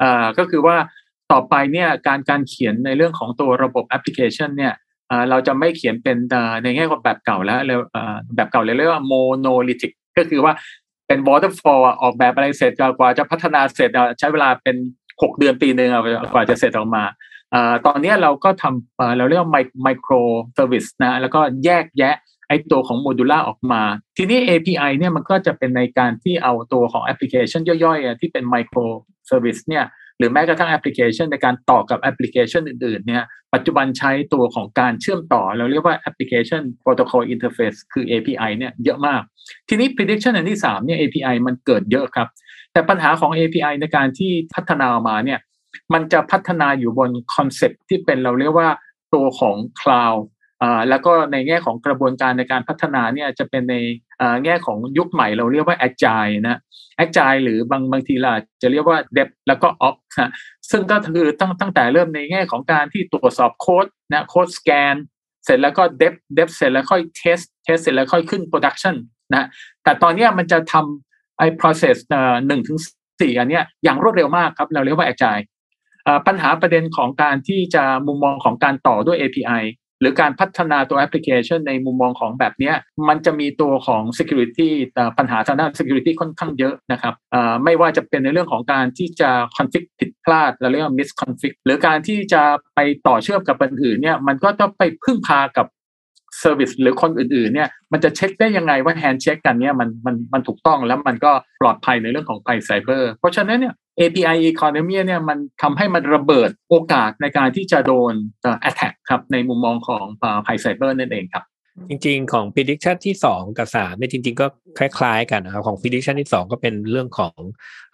[0.00, 0.76] เอ่อก็คือว่า
[1.32, 4.74] ต่อไปเนี่ยการการเขียนในเรื่องของตัวระบบแอปพลิเคชันเนี่ย
[5.30, 7.58] เราจะไม่เขียนเป็นเอ่อในแง่ของแบบเก่าแล้ว
[8.36, 10.52] แบบเก่าเลยเรียกว่า monolithic ก็คือว่า
[11.06, 14.76] เป็น waterfall อะออกแบบอะไรเสร็จกว่าจะพัฒนาเสร็จใช้เวลาเป็น
[15.22, 15.90] หกเดือนปีหนึ่ง
[16.32, 17.04] กว่าจะเสร็จออกมา
[17.86, 19.52] ตอนนี้เราก็ทำเราเรียกว่า
[19.86, 20.20] micro
[20.56, 22.14] service นะแล้วก็แยกแยะ
[22.48, 23.82] ไอตัวของ modular ออกมา
[24.16, 28.86] ทีนี้ API เนี่ยมันก็จะเป็นในการที่เอาตัวของแอปพลิเคชันย่อยๆ ที่เป็น micro
[29.30, 29.84] service เนี่ย
[30.18, 39.22] หรือแม้กระทั่งแอปพลิเคชันในการต่อกับแอปพลิเคชันอื่นๆเนี่ยปัจจุบันใช้ตัวของการเชื่อมต่อ เราเรียกว่าแอปพลิเคชัน protocol interface คือ API เนี่ยเยอะมาก
[39.68, 42.28] ทีนี้ prediction อันที่3เนี่ย API มันเกิดเยอะครับ
[42.72, 45.40] แต่ปัญหาของ API ในการที่พัฒนามาเนี่ย
[45.92, 48.68] มันจะพัฒนาอยู่บน concept ที่เป็นเราเรียกว่า
[49.14, 50.20] ตัวของ cloud
[50.62, 53.76] อ่าแล้วก็ในแง่ของกระบวนการในการพัฒนาเนี่ยจะเป็นใน
[54.44, 56.58] แง่ของยุคใหม่เราเรียกว่า agile นะ
[57.04, 60.30] agile หรือบางบางทีเราจะเรียกว่า dev แล้วก็ ops นะ
[60.70, 64.94] ซึ่งก็คือตั้งตั้งแต่เริ่มในแง่ของการที่ตรวจสอบโค้ดนะโค้ดสแกน
[65.44, 68.94] เสร็จแล้วก็ dev dev เสร็จแล้วค่อย test test เสร็จแล้วค่อยขึ้น production
[69.34, 69.48] นะ
[69.84, 72.78] แต่ตอนนี้มันจะทำไอ้ process เอ่อหนึ่งถึง
[73.20, 75.44] สี่อันเนี้ยอย่างรวดเร็วมากครับ เราเรียกว่า agile
[76.26, 79.62] ปัญหาประเด็นของการที่จะมุมมองของการต่อด้วย API
[80.00, 82.72] หรือการพัฒนาตัวแอปพลิเคชันในมุมมองของแบบนี้
[83.08, 87.14] มันจะมีตัวของ security เอ่ปัญหาทางด้าน security ค่อนข้างเยอะนะครับ
[87.64, 92.42] ไม่ว่าจะเป็นในเรื่องของการที่จะ config ผิดพลาดเราเรียกว่า misconfig หรือการที่จะ
[92.74, 95.66] ไปต่อเชื่อมกับคนอื่นเนี่ยมันก็ต้องไปพึ่งพากับ
[96.40, 110.04] service หรือคนอื่นๆเนี่ยมันจะเช็คได้ยังไงว่า handshake กันเนี่ยมันมันมันถูกต้องแล้วมันก็ปลอดภัยในเรื่องของภัยไซเบอร์เพราะฉะนั้นเนี่ย API economy เนี่ยมันทำให้มันระเบิดโอกาสในการที่จะโดนเอ่อ attack ครับในมุมมองของ
[110.46, 111.44] ภัยไซเบอร์นั่นเองครับ
[111.88, 114.46] จริง ๆ ของ prediction ที่ 2 กับ3เนี่ยจริง ๆ ก็
[114.78, 117.34] คล้าย ๆ กันนะครับของ prediction ที่ 2 ก็เป็นเรื่องของ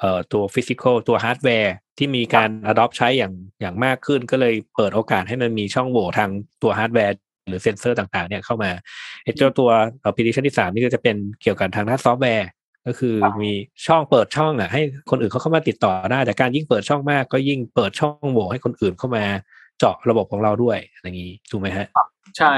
[0.00, 6.30] เอ่อตัว physical ตัว hardware ที่มีการ adopt ใช้อย่างอย่างมากขึ้นก็เลยเปิดโอกาสให้มันมีช่องโหว่ทาง
[6.62, 7.14] ตัว hardware
[7.48, 8.70] หรือเซนเซอร์ต่างๆ เนี่ยเข้ามา
[9.24, 12.48] ไอ้เจ้าตัวเอ่อ prediction ที่3นี่ก็จะเป็นเกี่ยวกับทางด้านซอฟต์แวร์
[12.86, 13.52] ก็คือมี
[13.86, 19.24] ช่องเปิดช่องอะให้คนอื่นเขาเข้ามาติดต่อได้แต่การยิ่งเปิดช่องมากก็ยิ่งเปิดช่องโหว่ให้คนอื่นเข้ามา
[19.78, 21.86] เจาะระบบของเราด้วยอย่างนี้ถูกไหมฮะ
[22.38, 22.52] ใช่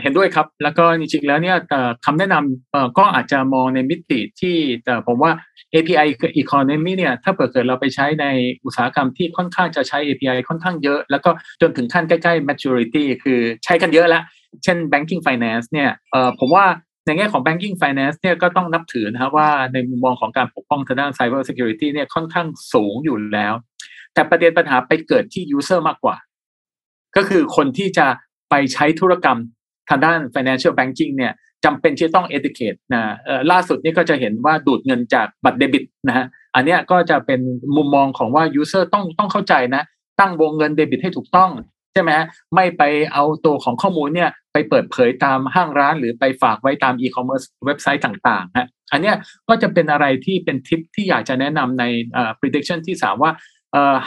[0.00, 1.56] เห็นด้วยครับ แล้วก็จริงๆแล้วเนี่ย
[2.04, 5.32] คำแนะนำก็อาจจะมองในมิติที่แต่ผมว่า
[5.74, 8.26] API คือ economy เนี่ยถ้าเปิดเกิดเราไปใช้ใน
[8.64, 14.22] อุตสาหกรรมที่ค่อนข้างจะใช้ API ค่อนข้างเยอะ แล้วก็จนถึงขั้นใกล้ๆ maturity คือใช้กันเยอะแล้ว
[14.64, 15.90] เช่น banking finance เนี่ย
[16.40, 16.66] ผมว่า
[17.06, 23.54] ในแง่ของ banking finance เนี่ยก็ต้องนับถือนะครับว่าในมุมมองของการปกป้องทางด้าน cyber security เนี่ยค่อนข้างสูงอยู่แล้ว
[24.14, 26.16] แต่ประเด็นปัญหาไปเกิดที่ user มากกว่า
[27.16, 28.06] ก็คือคนที่จะ
[28.50, 29.38] ไปใช้ธุรกรรม
[29.88, 31.32] ทางด้าน financial banking เนี่ย
[31.64, 33.02] จำเป็นที่ต้อง educate นะ
[33.50, 37.40] ล่าสุดนี่ก็จะเห็นว่าดูดเงินจากบัตรเดบิตนะฮะอันเนี้ยก็จะเป็น
[37.76, 39.82] มุมมองของว่า user ต้องต้องเข้าใจนะ
[40.20, 41.50] ตั้งวงเงินเดบิตให้ถูกต้อง
[41.92, 49.16] ใช่ไหมฮะไม่ไปเอาตัวของข้อมูลเนี่ยไปเปิดเผยตามห้างร้าน หรือไปฝากไว้ตาม e-commerce เว็บไซต์ต่างๆฮะอันเนี้ย
[49.48, 51.84] ก็จะเป็นอะไรที่เป็นทิปที่อยากจะแนะนำใน
[52.40, 53.32] prediction ที่สามว่า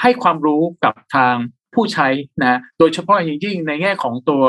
[0.01, 1.35] ให้ความรู้กับทาง
[1.75, 2.07] ผู้ใช้
[2.41, 4.43] นะโดยเฉพาะอย่างยิ่งในแง่ของตัว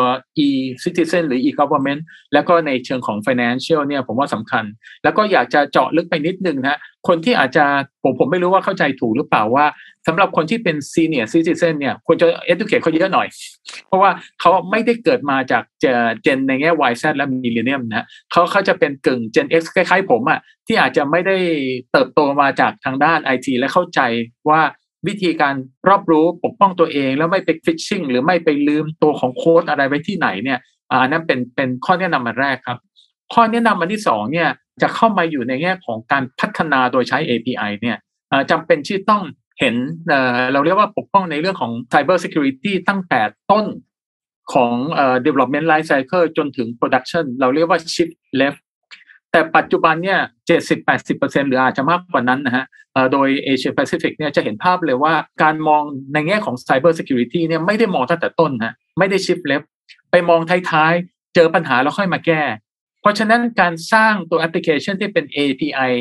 [0.46, 2.00] e-citizen หรือ e-government
[2.32, 4.64] แล้วก็ในเชิงของ financial เนี่ยผมว่าสำคัญ
[5.04, 6.78] แล้วก็อยากจะเจาะลึกไปนิดนึงนะ
[7.08, 7.64] คนที่อาจจะ
[8.02, 9.66] ผมผมไม่รู้ว่าเข้าใจถูกหรือเปล่าว่า
[10.06, 13.28] สำหรับคนที่เป็น senior citizen เนี่ยควรจะ educate เขาเยอะหน่อย
[13.86, 21.36] เพราะว่าเขาไม่ได้เกิดมาจากเจนในแง่ Y Z และ Millennium นะเขาเขาจะเป็นกึ่ง Gen X คล้ายๆผมอะที่อาจจะไม่ได้
[21.92, 24.00] เติบโตมาจากทางด้าน IT และเข้าใจ
[24.48, 24.60] ว่า
[25.06, 25.54] วิธีการ
[25.88, 30.58] รอบรู้ปกป้องตัวเอง แล้วไม่ไปฟิชชิ่งหรือไม่ไปลืมตัวของโค้ดอะไรไว้ที่ไหนเนี่ย
[30.92, 32.78] อ่านั่นเป็นเป็นข้อแนะนำอันแรกครับ
[33.34, 34.48] ข้อแนะนำอันที่สองเนี่ย
[34.82, 37.98] จะเข้ามาอยู่ในแง่ของการพัฒนาโดยใช้ API เนี่ย
[38.50, 39.22] จำเป็นที่ต้อง
[39.60, 39.74] เห็น
[40.52, 43.66] เราเรียกว่าปกป้องในเรื่องของ Cyber Security ตั้งแต่ต้น
[44.52, 44.72] ของ
[45.26, 48.60] development life cycle จนถึง production เราเรียกว่า shift left
[49.32, 50.18] แต่ปัจจุบันเนี่ย
[50.78, 52.64] 70-80%หรืออาจจะมากกว่านั้นนะฮะ
[53.12, 55.82] โดย Asia Pacific เนี่ยจะเห็นภาพเลยว่าการมอง
[56.14, 59.66] ในแง่ของ Cyber Security เนี่ยไม่ได้มองตั้งแต่ต้นฮะไม่ได้ shift left
[60.10, 62.42] ไปมองท้ายๆ เจอปัญหาแล้วค่อยมาแก้
[63.00, 65.92] เพราะฉะนั้นการสร้างตัวแอปพลิเคชันที่เป็น API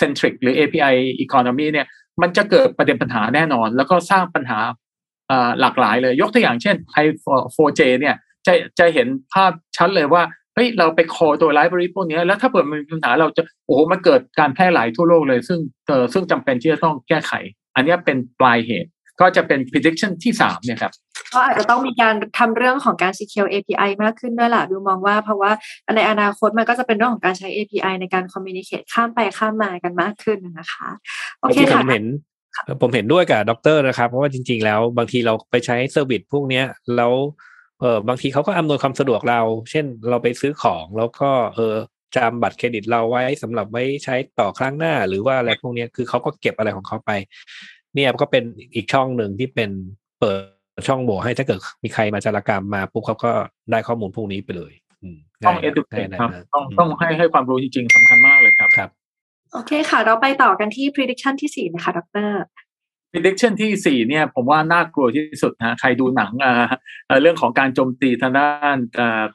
[0.00, 1.86] centric หรือ API economy เนี่ย
[2.22, 4.58] มันจะเกิดประเด็นปัญหาแน่นอน แล้วก็สร้างปัญหา
[5.60, 8.16] หลากหลายเลย ยกตัวอย่างเช่น i4j เนี่ย
[8.46, 10.22] จะจะเห็นภาพชัดเลยว่า
[10.54, 15.58] เฮ้ยเราไปคอตัวไลบรารีพวกนี้แล้วถ้าเกิดมันมีปัญหาเราจะโอ้โหมันเกิดการแพร่หลายทั่วโลกเลย ซึ่ง
[15.88, 17.32] เออซึ่งจำเป็นที่จะต้องแก้ไข
[17.74, 20.92] อันนี้เป็นปลายเหตุ ก็จะเป็น prediction ที่สามเนี่ยครับ
[21.34, 25.52] ก็อาจจะต้องมีการทำเรื่องของการ secure API มากขึ้นด้วยล่ะดูมองว่า เพราะว่า
[25.96, 30.88] ในอนาคตมันก็จะเป็นเรื่องของการใช้ API ในการ communicate ข้ามไปข้ามมากันมากขึ้นนะคะ
[31.40, 32.04] โอเคที่ผค่ะมเห็น
[32.82, 36.64] ผมเห็นด้วยกับด็อกเตอร์นะครับ เพราะว่าจริง ๆ แล้วบางทีเราไปใช้ service พวกเนี้ย
[36.96, 37.12] แล้ว
[37.80, 39.40] เออบางทีเขาก็อำนวยความสะดวกเรา
[39.70, 41.74] เช่นเราไปซื้อของแล้วก็เออ
[42.16, 47.10] จำบัตรเครดิตเราไว้สำหรับไว้ใช้ต่อครั้งหน้า หรือว่าอะไรพวกเนี้ยคือเขาก็เก็บอะไรของเขาไป
[47.94, 49.70] เนี่ยก็เป็นอีกช่องหนึ่งที่เป็น
[50.20, 50.32] เปิ
[50.80, 53.32] ดช่องโหว่ให้ถ้าเกิดมีใครมาจารกรรมมาปุ๊บเขาก็
[53.70, 58.90] ได้ข้อมูลพวกนี้ไปเลยอืมต้องง่ายนะ educate ง่ายครับนะต้องต้องให้ให้ความรู้จริงๆสำคัญมากเลยครับครับ
[59.52, 62.28] โอเคค่ะ เราไปต่อกันที่ prediction ที่สี่นะคะดร
[63.12, 66.32] prediction ที่สี่เนี่ยผมว่าน่ากลัวที่สุดนะใครดูหนัง
[67.22, 68.76] เรื่องของการโจมตีทางด้าน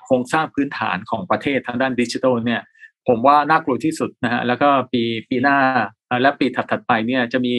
[0.03, 2.61] โครงสร้างพื้นฐานของประเทศทางด้านดิจิทัลเนี่ย
[3.07, 5.57] ผมว่าน่ากลัวที่สุดนะฮะแล้วก็ปีปีหน้า
[6.21, 7.53] และปีถัดๆไปเนี่ยจะมี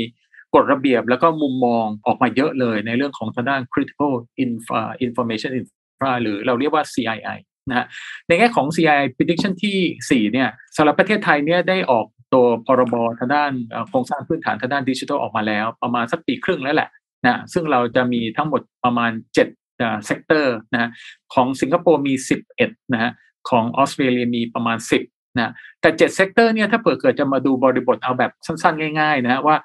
[0.55, 4.13] กฎระเบียบแล้วก็มุมมองออกมาเยอะเลยในเรื่องของทางด้าน critical
[4.45, 7.87] infra information infra หรือเราเรียกว่า CII นะฮะ
[8.29, 9.79] ในแง่ของ CII prediction ที่
[10.11, 13.53] สี่เนี่ยสำหรับประเทศไทยเนี่ยได้ออก ตัวพรบทางด้าน
[13.89, 16.89] โครงสร้างพื้นฐานทางด้านดิจิทัลออกมาแล้ว ประมาณสักปีครึ่งแล้วแหละ
[17.27, 20.91] นะซึ่งเราจะมีทั้งหมดประมาณ7เอ่อ sector นะฮะ
[21.35, 22.15] ของสิงคโปร์มี
[22.53, 23.11] 11นะฮะ
[23.51, 29.57] ของออสเตรเลียมีประมาณ 10นะแต่7 sector เนี่ยถ้าเปิดเกิดจะมาดูบริบทเอาแบบสั้นๆ ง่ายๆนะฮะว่า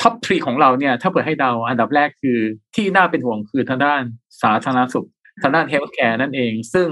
[0.00, 2.38] top three ของเราเนี่ยถ้าเกิดให้เดาอันดับแรกคือ
[2.74, 4.02] ที่น่าเป็นห่วงคือทางด้าน
[4.42, 5.06] สาธารณสุข
[5.42, 6.88] ทางด้าน healthcare นั่นเอง ซึ่ง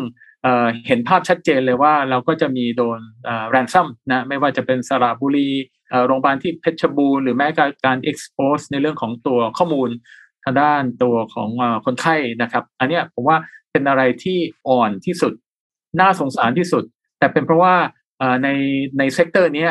[0.86, 3.00] เห็นภาพชัดเจนเลยว่าเราก็จะมีโดน
[3.50, 5.50] ransom นะไม่ว่าจะเป็นสระบุรี
[6.06, 7.46] โรงพยาบาลที่เพชรบูรณ์หรือแม้
[7.86, 9.90] การ expose ในเรื่องของตัวข้อมูล
[10.44, 11.48] ทางด้านตัวของ
[11.84, 13.36] คนไข้นะครับ อันเนี้ยผมว่า
[13.72, 15.32] เป็นอะไรที่อ่อนที่สุด
[16.00, 16.84] น่าสงสารที่สุด
[17.18, 17.74] แต่เป็นเพราะว่า
[18.42, 18.48] ใน
[18.98, 19.68] ใน sector นี้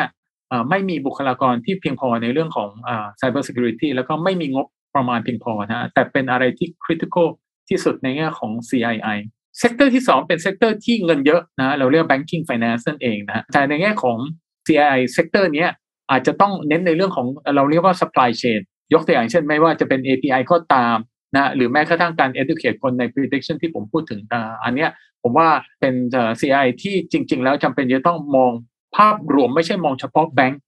[0.70, 7.28] ไม่มีบุคลากรที่เพียงพอในเรื่องของเอ่อ cyber security แล้วก็ไม่มีงบประมาณเพียงพอนะฮะแต่เป็นอะไรที่ critical
[7.68, 9.16] ที่สุดในแง่ของ CII
[9.58, 14.18] sector ที่สองเป็น sector ที่เงินเยอะนะเราเรียก banking finance นั่นเองนะแต่ในแง่ของ
[14.66, 14.98] C.I.
[15.12, 15.66] เซกเตอร์นี้
[16.10, 18.60] อาจจะต้องเน้นในเรื่องของเราเรียกว่า supply chain
[18.94, 20.96] ยกตัวอย่างเช่นไม่ว่าจะเป็น API ก็ตาม
[21.36, 24.90] นะหรือแม้กระทั่งการ educate คนใน prediction ที่ผมพูดถึงอ่าอันเนี้ย
[25.22, 25.48] ผมว่า
[25.80, 25.94] เป็น
[26.40, 26.66] C.I.
[26.82, 28.52] ที่จริง ๆ แล้วจำเป็นจะต้องมอง
[28.96, 30.60] ภาพรวมไม่ใช่มองเฉพาะแบงค์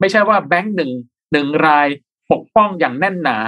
[0.00, 0.90] ไม่ใช่ว่าแบงค์หนึ่ง
[1.32, 1.88] หนึ่งราย
[2.32, 3.38] ปกป้องอย่างแน่นหนา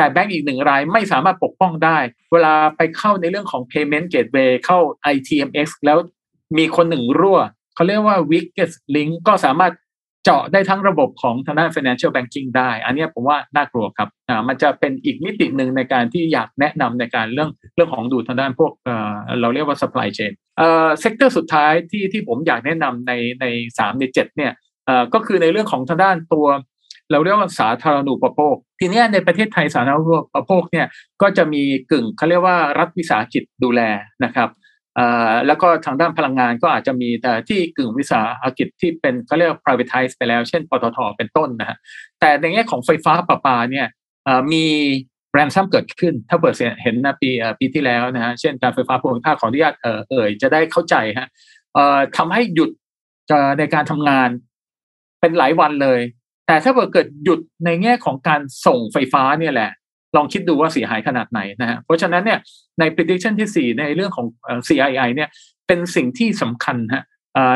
[0.00, 1.98] แต่แบงก์อีกหนึ่งรายไม่สามารถปกป้องได้
[2.32, 4.78] เวลาไปเข้าในเรื่องของ payment gateway เข้า
[5.14, 5.98] ITMX แล้ว
[6.58, 7.38] มีคนหนึ่งรั่ว
[7.74, 9.72] เขาเรียกว่า weakest link ก็สามารถ
[10.24, 23.44] เจาะได้ทั้งระบบของทางด้าน financial banking ได้ อันนี้ผมว่าน่ากลัวครับอ่ามันจะเป็นอีกมิติหนึ่งในการที่อยากแนะนำในการเรื่องเรื่องของดูทางด้านพวกเอ่อเราเรียกว่า supply chain เอ่อ sector สุดท้ายที่ที่ผมอยากแนะนำในใน
[23.78, 24.52] สามในเจ็ดเนี่ย
[24.86, 26.46] เอ่อก็คือในเรื่องของทางด้านตัว
[27.10, 30.86] เราเรียกว่าสาธารณูปโภค ทีนี้ในประเทศไทยสาธารณูปโภคเนี่ย
[31.22, 33.80] ก็จะมีกึ่งเขาเรียกว่ารัฐวิสาหกิจดูแล
[34.24, 34.50] นะครับ
[35.46, 41.76] แล้วก็ทางด้านพลังงานก็อาจจะมีแต่ที่กึ่งวิสาหกิจที่เป็นเขาเรียกว่า privatize ไปแล้วเช่นปตทเป็นต้นนะฮะ
[42.20, 43.86] แต่ในแง่ของไฟฟ้าประปาเนี่ย
[44.52, 44.66] มี
[45.32, 49.74] แรนซัมเกิดขึ้น ถ้าเปิดเห็นนะปีปีที่แล้วนะฮะเช่นการไฟฟ้าภูมิภาคขออนุญาต
[50.10, 51.28] เอ่ยจะได้เข้าใจฮะ
[52.16, 52.70] ทำให้หยุด
[53.58, 54.28] ในการทำงาน
[55.20, 56.00] เป็นหลายวันเลย
[56.50, 59.70] แต่ถ้าเกิดหยุดในแง่ของการส่งไฟฟ้าเนี่ยแหละ
[60.16, 62.38] ลองคิดดูว่าเสียหายขนาดไหนนะฮะเพราะฉะนั้นเนี่ย
[62.80, 64.26] ใน prediction ที่ 4 ในเรื่องของ
[64.68, 65.28] CII เนี่ย
[65.66, 67.04] เป็นสิ่งที่สำคัญฮะ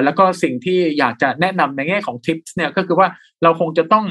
[0.04, 3.09] แล้วก็สิ่งที่อยากจะแนะนำในแง่ของ tips เนี่ยก็คือว่า
[3.42, 4.04] เราคงจะต้อง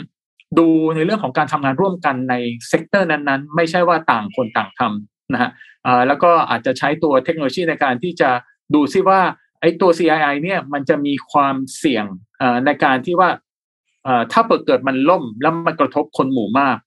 [0.60, 2.36] ดูในเรื่องของการทำงานร่วมกันใน
[2.68, 5.50] sector นั้นๆ ไม่ใช่ว่าต่างคนต่างทำนะฮะ
[6.08, 8.30] แล้วก็อาจจะใช้ตัวเทคโนโลยีในการที่จะ
[8.76, 9.22] ดูซิว่า
[9.62, 12.06] ไอ้ตัว CII เนี่ยมันจะมีความเสี่ยง
[12.66, 13.30] ในการที่ว่า
[14.32, 16.78] ถ้าเกิดมันล่มแล้วมันกระทบคนหมู่มาก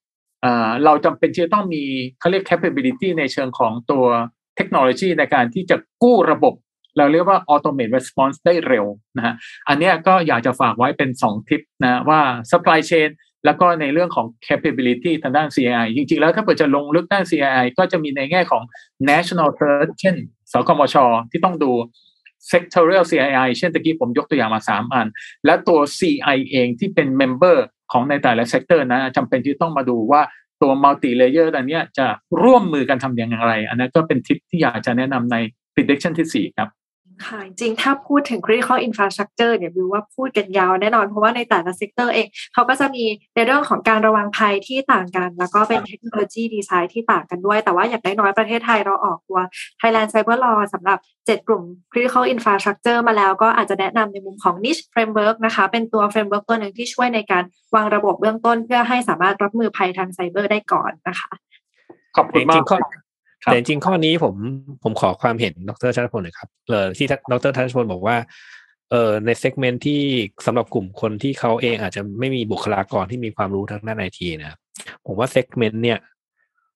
[0.85, 1.83] เราจำเป็นที่จะต้องมี
[2.21, 4.05] เขาเรียก capability ในเชิงของตัว
[4.57, 6.55] เทคโนโลยีในการที่จะกู้ระบบ
[6.99, 9.35] เราเรียกว่า automate response ได้เร็วนะฮะ
[9.69, 13.11] อันนี้ก็อยากจะฝากไว้เป็น 2 ทิปนะว่า supply chain
[13.45, 18.63] แล้วก็ในเรื่องของ capability ทางด้าน CI จริงๆ แล้วถ้าเกิดจะลงลึกด้าน CI ก็จะมีในแง่ของ
[19.11, 20.17] national threat เช่น
[20.53, 20.97] สคมช
[21.31, 21.73] ที่ต้องดู
[22.53, 25.07] sectorial CII เช่นตะกี้ผมยกตัวอย่างมา 3 อัน
[25.47, 27.57] และตัว CI เองที่เป็น member
[27.93, 30.23] ของในแต่ละ sector นะจำเป็นที่ต้องมาดูว่า
[30.63, 32.07] ตัว multi layer อันนี้จะ
[32.43, 35.37] ร่วมมือกันทำอย่างไร อันนั้นก็เป็นทิปที่อยากจะแนะนำใน
[35.75, 36.69] prediction ที่ 4 ครับ
[37.25, 49.41] ค่ะจริงๆถ้าพูดถึง critical infrastructure เนี่ยวิวว่าพูดกันยาวแน่นอนเพราะว่าในแต่ละ sector เองเขาก็จะมีในเรื่องของการระวังภัยที่ต่างกัน แล้วก็เป็นเทคโนโลยีดีไซน์ที่ต่างกันด้วย แต่ว่าอย่างน้อยๆประเทศไทยเราออกตัว
[49.81, 58.57] Thailand Cyber Law สำหรับ 7 กลุ่ม critical infrastructure มาแล้วก็อาจจะแนะนำในมุมของ niche framework นะคะ เป็นตัว framework ตัวหนึ่งที่ช่วยในการวางระบบเบื้องต้น
[58.65, 61.31] เพื่อให้สามารถรับมือภัยทางไซเบอร์ได้ก่อนนะคะ
[62.17, 63.06] ขอบคุณจมาริกงๆข้อครับ
[63.47, 64.35] แต่จริงๆข้อนี้ผม
[64.83, 68.17] ผมขอความเห็นดรชัชพลหน่อยครับเออที่ดรชัชพลบอกว่า
[68.91, 70.01] เออใน segment ที่
[70.47, 74.61] สำหรับกลุ่มคนที่เขาเองอาจจะไม่มีบุคลากรที่มีความรู้ทางด้านไอทีนะครับ
[75.07, 75.99] ผมว่า segment เนี่ย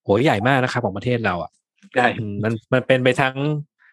[0.02, 1.50] โหใหญ่มากนะครับของประเทศเราอะ
[1.96, 3.36] ได้อืมมันมันเป็นไปทั้ง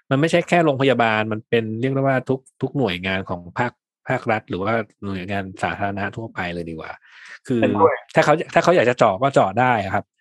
[0.10, 3.72] มันไม่ใช่แค่โรงพยาบาล มันเป็นเรียกได้ว่าทุกทุกหน่วยงานของภาค
[4.08, 6.92] ภาครัฐ หรือว่าหน่วยงานสาธารณะทั่วไปเลยดีกว่า
[7.48, 10.17] คือเห็นด้วยถ้าเขาถ้าเขาอยากจะเจาะก็เจาะได้ครับอืม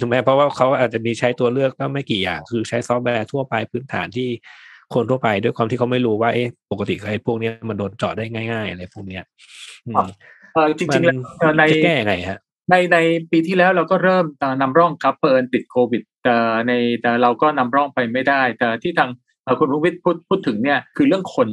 [0.00, 4.28] ถูกไหมเพราะว่าเขาอาจจะมีใช้ตัวเลือกก็ไม่กี่อย่าง คือใช้ซอฟต์แวร์ทั่วไปพื้นฐานที่
[4.94, 9.24] คนทั่วไปด้วยความที่เขาไม่รู้ว่าเอ๊ะปกติไอ้พวกเนี้ยมันโดนเจาะได้ง่ายๆอะไรพวกเนี้ย
[9.86, 10.06] อืม
[10.54, 12.38] เออจริงๆแล้วมันเอ่อในจะแก้ยังไงฮะ
[12.70, 12.98] ในใน
[13.30, 16.36] ปีที่แล้วเราก็เริ่มเอ่อนำร่องครับเปินติดโควิดแต่
[16.68, 19.10] ในแต่เราก็นำร่องไปไม่ได้ แต่ที่ทาง
[19.44, 21.48] เอ่อคุณรุวิทย์พูดพูดถึงเนี่ยคือเรื่องคน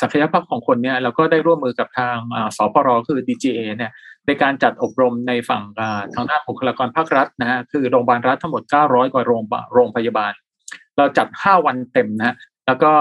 [0.00, 2.16] ศักยภาพของคนเนี่ยเราก็ได้ร่วมมือกับทาง
[2.56, 3.92] สพรคือ DGA เนี่ย
[4.26, 5.62] ในการจัดอบรมในฝั่ง
[6.14, 9.42] ทางด้านบุคลากรภาครัฐนะฮะคือโรงพยาบาลรัฐทั้งหมด 900 กว่าโรง
[9.74, 10.32] โรงพยาบาล
[10.96, 12.92] เราจัด 5 วันเต็มนะฮะแล้วก็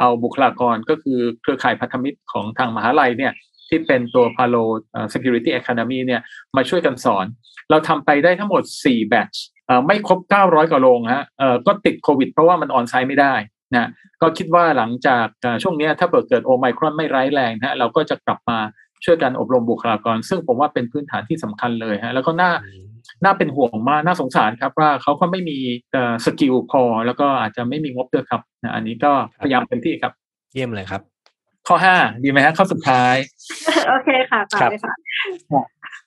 [0.00, 3.32] เอาบุคลากรก็คือเครือข่ายพันธมิตรของทางมหาลัยเนี่ย
[3.68, 6.20] ที่เป็นตัว Palo เอ่อ Security Academy เนี่ย
[6.56, 7.26] มาช่วยกันสอน
[7.70, 9.42] เราทำไปได้ทั้งหมด 4 แบตช์
[9.86, 11.24] ไม่ครบ 900 กว่าโรงฮะ
[11.66, 13.34] ก็ติดโควิดเพราะว่ามันออนไซต์ไม่ได้
[13.74, 13.88] นะ
[14.22, 18.58] ก็คิดว่าหลังจากเอ่อช่วงเนี้ยถ้าเกิดเกิดโอไมครอนไม่ร้ายแรงนะฮะเราก็จะกลับมา
[19.04, 22.52] ช่วยกันอบรมบุคลากร ซึ่งผมว่าเป็นพื้นฐานที่สำคัญเลยฮะแล้วก็น่า
[23.24, 25.58] น่าเป็นห่วงมากน่าสงสารครับว่าเขาก็ไม่มี
[25.92, 30.12] เอ่อสกิลพอ แล้วก็อาจจะไม่มีงบด้วยครับนะอันนี้ก็พยายามเต็มที่ครับ
[30.54, 31.02] เยี่ยมเลยครับ
[31.68, 33.14] ข้อ5ดีไหมฮะข้อสุดท้าย
[33.88, 34.94] โอเคค่ะต่อครับเลยค่ะ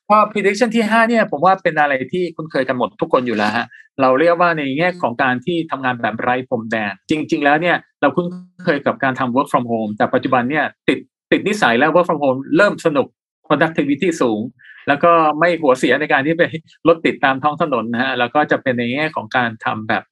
[0.10, 3.66] ก็ prediction ที่5เนี่ยผมว่าเป็นอะไรที่คุ้นเคยกันหมดทุกคนอยู่แล้วฮะ
[4.02, 8.28] เราเรียกว่าในแง่ของการที่ทำงานแบบไร้พรมแดน จริง ๆ แล้วเนี่ยเราคุ้น
[8.66, 11.00] เคยกับการทำ work from home แต่ปัจจุบันเนี่ยติด
[11.32, 13.08] ติดนิสัยแล้ว work from home เริ่มสนุก
[13.48, 14.42] productivity สูง
[14.88, 16.44] แล้วก็ไม่หัวเสียในการที่ไป
[16.88, 20.04] รถติดตามท้องถนนนะฮะแล้วก็จะเป็นในแง่ของการทำแบบ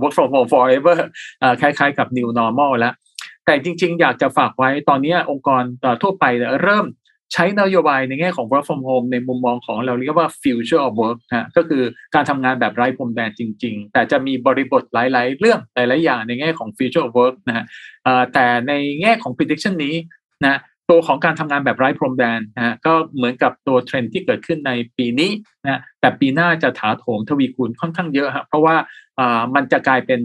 [0.00, 0.98] work from home forever
[1.42, 2.94] อ่อคล้ายๆ กับ new normal แล้ว
[3.46, 5.62] แต่จริง ๆ อยากจะฝากไว้ตอนนี้องค์กร
[6.02, 6.24] ทั่วไป
[6.62, 6.86] เริ่ม
[7.32, 11.82] ใช้นโยบายในแง่ของ work from home ในมุมมองของเราเรียกว่า future of work นะก็คือ
[12.14, 17.64] การทำงานแบบไร้พรมแดนจริง ๆ แต่จะมีบริบทหลาย ๆ เรื่องหลาย ๆ อย่างในแง่ของ future of work นะฮะ
[18.34, 19.94] แต่ในแง่ของ prediction นี้
[20.44, 20.60] นะ
[20.90, 25.30] ตัวของการทำงานแบบไร้พรมแดนนะฮะก็เหมือนกับตัวเทรนที่เกิดขึ้นในปีนี้
[25.64, 28.76] นะแต่ปีหน้าจะถาโถมทวีคูณค่อนข้างเยอะครับเพราะว่า
[29.54, 30.20] มันจะกลายเป็น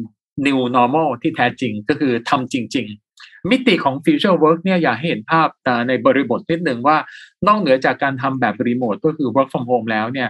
[0.45, 3.02] new normal ที่แท้จริงก็คือทำจริงๆ
[3.51, 5.47] มิติของ future work เนี่ยอยากให้เห็นภาพ
[5.87, 6.97] ในบริบทนิดหนึ่งว่า
[7.47, 10.29] นอกเหนือจากการทำแบบรีโมทก็คือ work from home แล้วเนี่ย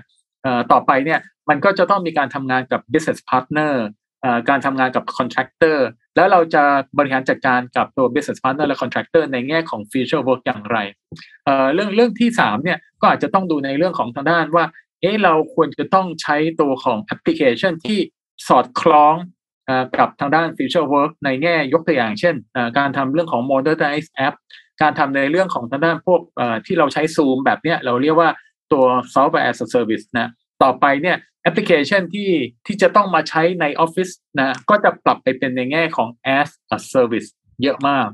[0.71, 3.73] ต่อไปเนี่ยมันก็จะต้องมีการทำงานกับ business partner
[4.21, 5.77] เอ่อการทำงานกับ contractor
[6.15, 6.63] แล้วเราจะ
[6.97, 10.77] บริหารจัดการกับตัว business partner และ contractor ในแง่ของ future work อย่างไร
[11.73, 14.65] เรื่องเรื่องที่สามเนี่ยก็อาจจะต้องดูในเรื่องของทางด้านว่า
[15.01, 17.99] เอ๊ะเราควรจะต้องใช้ตัวของแอปพลิเคชันที่
[18.47, 19.15] สอดคล้อง
[19.99, 22.35] กับทางด้าน future work ในแง่ยกตัวอย่างเช่น
[22.77, 24.35] การทำเรื่องของ modernize app
[24.81, 26.21] การทำในเรื่องของทางด้านพวก
[26.65, 28.29] ที่เราใช้ Zoom แบบเนี้ยเราเรียกว่า
[28.71, 30.27] ตัว software as a service นะ
[30.63, 32.31] ต่อไปเนี่ยแอปพลิเคชันที่
[32.65, 37.29] ที่จะต้องมาใช้ในออฟฟิศนะก็จะปรับไปเป็นในแง่ของ as a service
[37.63, 38.07] เยอะมาก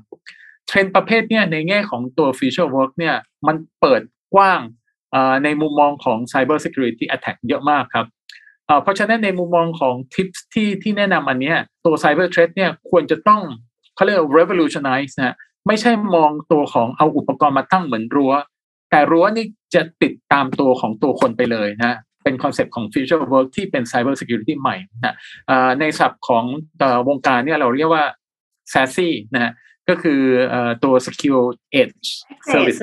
[0.67, 3.15] เทรนประเภทเนี่ยในแง่ของตัว future work เนี่ย
[3.47, 4.01] มันเปิด
[4.35, 4.61] กว้าง
[5.43, 8.05] ในมุมมองของ cyber security attack เยอะมากครับ
[8.69, 13.41] เอ่อเพราะฉะนั้นในมุมมองของ tips ที่ที่แนะนำอันเนี้ยตัว cyber threat เนี่ยควรจะต้อง
[13.95, 15.35] เขาเรียกว่า revolutionize นะ
[15.67, 18.33] ไม่ใช่มองตัวของเอาอุปกรณ์มาตั้งเหมือนรั้ว
[18.91, 25.15] แต่รั้วนี่จะติดตามตัวของตัวคนไปเลยนะเป็น concept ของ future work ที่เป็น cyber security ใหม่นะ
[25.49, 26.43] อ่าในศัพท์ของ
[26.79, 28.05] เอ่อวงการเนี่ยเราเรียกว่า
[28.73, 29.51] SASE นะฮะ
[29.89, 31.45] ก็คือเอ่อตัว secure
[31.81, 32.07] edge
[32.51, 32.79] service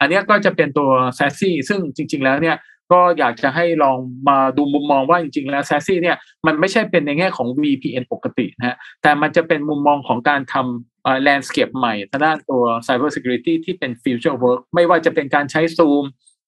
[0.00, 2.56] อันเนี้ยก็จะเป็นตัว s a s s y ซึ่งจริง ๆ แล้วเนี่ย
[2.92, 3.98] ก็อยากจะให้ลอง
[4.28, 14.60] มาดูมุมมองว่าจริงๆแล้ว s a s s y เนี่ยมันไม่ใช่เป็นในแง่ของ VPN ปกตินะฮะแต่มันจะเป็นมุมมองของการทำเอ่อ landscape ใหม่ทางด้านตัว cyber security ที่เป็น future work
[14.74, 16.04] ไม่ว่าจะเป็นการใช้ Zoom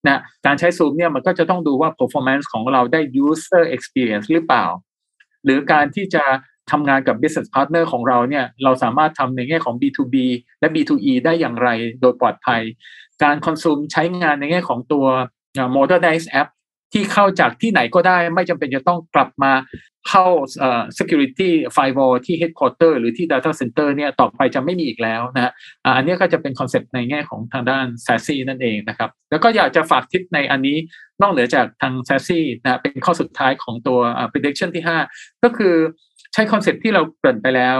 [0.07, 4.66] นะการใช้ Zoom เนี่ยมันก็จะต้องดูว่า performance ของเราได้ user experience หรือเปล่า
[5.44, 6.24] หรือการที่จะ
[6.70, 10.16] ทำงานกับ business partner ของเราเนี่ยเราสามารถทำในแง่ของ B2B
[10.61, 11.68] และ B2E ได้อย่างไร
[12.00, 12.62] โดยปลอดภัย
[13.22, 15.07] การคอนซูมใช้งานในแง่ของตัว
[15.76, 16.48] modernize app
[16.92, 19.52] ที่เข้าจากที่ไหนก็ได้ไม่จำเป็นจะต้องกลับมา
[20.08, 20.24] เข้า
[20.62, 25.53] อ่อ security firewall ที่ headquarter หรือที่ data center เนี่ยต่อไปจะไม่มีอีกแล้วนะฮะ
[25.84, 30.76] อันนี้ก็จะเป็น concept ในแง่ของทางด้าน SASE นั่นเองนะครับ แล้วก็อยากจะฝากทิปในอันนี้
[31.22, 34.01] นอกเหนือจากทาง SASE นะเป็นข้อสุดท้ายของตัว
[34.32, 35.74] prediction ที่ 5 ก็คือ
[36.32, 37.76] ใช้ concept ที่เราเกริ่นไปแล้ว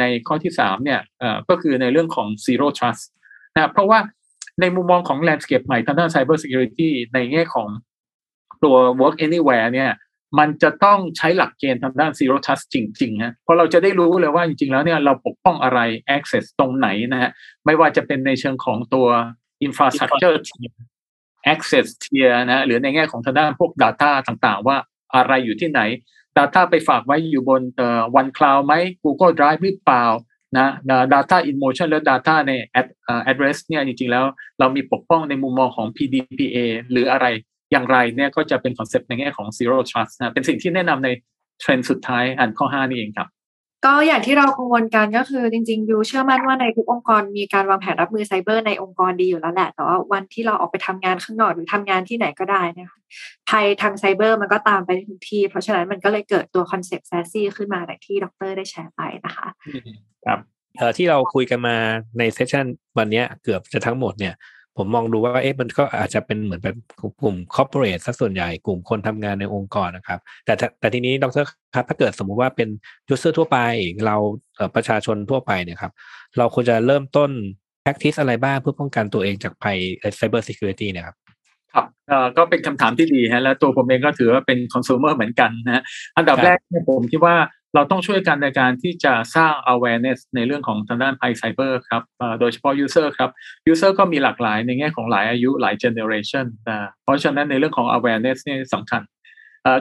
[0.00, 1.00] ในข้อที่3เนี่ย
[1.48, 3.04] ก็คือในเรื่องของ zero trust
[3.54, 3.98] นะเพราะว่า
[4.60, 7.68] ในมุมมองของ landscape ใหม่ทางด้าน cyber security ในแง่ของ
[8.64, 9.90] ตัว work anywhere เนี่ย
[10.38, 15.80] มันจะต้องใช้หลักเกณฑ์ทางด้าน zero trust จริงๆฮะเพราะเราจะได้รู้เลยว่าจริงๆแล้วเนี่ยเราปกป้องอะไร
[16.16, 17.30] access ตรงไหนนะฮะ
[17.64, 19.06] ไม่ว่าจะเป็นในเชิงของตัว
[19.66, 20.72] infrastructure tier
[21.52, 24.76] access tier นะหรือในแง่ของทางด้านพวก data ต่างๆ ว่า
[25.14, 25.82] อะไรอยู่ที่ไหน
[26.38, 28.74] Data ไปฝากไว้อยู่บนเอ่อ One Cloud ไหม
[29.04, 30.04] Google Drive หรือเปล่า
[30.56, 30.68] นะ
[31.14, 32.52] Data in motion และ Data ใน
[33.30, 34.24] Address เนี่ยจริงๆแล้ว
[34.60, 36.58] เรามีปกป้องในมุมมองของ PDPA
[36.90, 37.26] หรืออะไร
[37.72, 41.08] อย่างไรเนี่ยก็จะเป็น concept ในแง่ของ zero trust นะเป็นสิ่งที่แนะนำใน
[41.60, 43.28] เทรนด์สุดท้ายอันข้อ 5 นี่เองครับ
[43.86, 53.00] ก็อย่างที่เรากังวลกันก็คือจริงๆยูเชื่อมั่นว่าในทุกองค์กรมีการวางแผนรับมือไซเบอร์ในองค์กรดีอยู่แล้วแหละ แต่ว่าวันที่เราออกไปทำงานข้างนอกหรือทำงานที่ไหนก็ได้นะคะ
[53.50, 59.48] ภัยทางไซเบอร์มันก็ตามไปทุกที่ เพราะฉะนั้นมันก็เลยเกิดตัว concept SASE ขึ้นมาอย่างที่ดรได้แชร์ไปนะคะ
[60.26, 60.38] ครับ
[60.78, 61.76] เออที่เราคุยกันมา
[62.18, 62.64] ใน session
[62.98, 64.34] วันนี้เกือบจะทั้งหมดเนี่ย
[64.78, 66.76] ผมมองดูว่าเอ๊ะมันก็อาจจะเป็นเหมือนแบบ
[67.22, 71.44] กลุ่ม corporate ซะส่วนใหญ่กลุ่มคนทำงานในองค์กรนะครับ แต่ถ้าแต่ทีนี้ดร
[71.74, 72.68] ครับถ้าเกิดสมมุติว่าเป็น
[73.08, 73.58] user ทั่วไป
[74.06, 74.16] เรา
[74.56, 75.92] เอ่อประชาชนทั่วไปเนี่ยครับ
[76.38, 77.30] เราควรจะเริ่มต้น
[77.84, 79.76] practice อะไรบ้างเพื่อป้องกันตัวเองจากภัย
[80.18, 81.16] cyber security เนะครับ
[81.72, 85.82] ครับเอ่อก็เป็นคำถามที่ดีฮะแล้วตัวผมเองก็ถือว่าเป็นคอน sumer เหมือนกันนะฮะ
[86.16, 87.36] อันดับครับแรกเนี่ยผมคิดว่า
[87.74, 92.02] เราต้องช่วยกันในการที่จะสร้าง awareness ในเรื่องของทางด้านภัยไซเบอร์ครับ
[92.40, 93.30] โดยเฉพาะ user ครับ
[93.72, 99.02] user ก็มีหลากหลายในแง่ของหลายอายุหลาย generation นะเพราะฉะนั้นในเรื่องของ awareness เนี่ยสำคัญ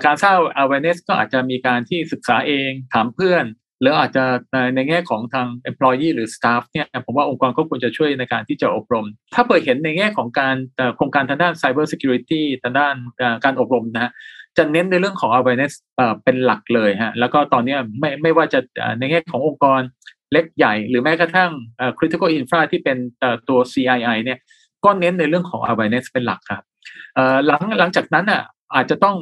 [0.05, 3.45] การสร้าง awareness ก็อาจจะมีการที่ศึกษาเองถามเพื่อน
[3.81, 4.23] หรืออาจจะ
[4.75, 10.55] ในแง่ของทาง employee หรือ staff เนี่ยผมว่าองค์กรก็ควรจะช่วยในการที่จะอบรม ถ้าเปิดเห็นในแง่ของการ
[10.95, 12.95] โครงการทางด้าน cyber security ทางด้าน
[13.43, 14.11] การอบรมนะฮะ
[14.57, 15.73] จะเน้นในเรื่องของ awareness
[16.23, 18.59] เป็นหลักเลยฮะแล้วก็ตอนนี้ไม่ไม่ว่าจะ
[18.99, 19.81] ในแง่ขององค์กร
[20.31, 21.51] เล็กใหญ่ หรือแม้กระทั่ง
[21.97, 22.97] critical infra ที่เป็น
[23.49, 24.39] ตัว CII เนี่ย
[24.85, 26.63] ก็เน้นในเรื่องของ awareness เป็นหลักครับ
[27.45, 28.41] หลังหลังจากนั้นอะ
[28.75, 29.17] อาจจะต้อง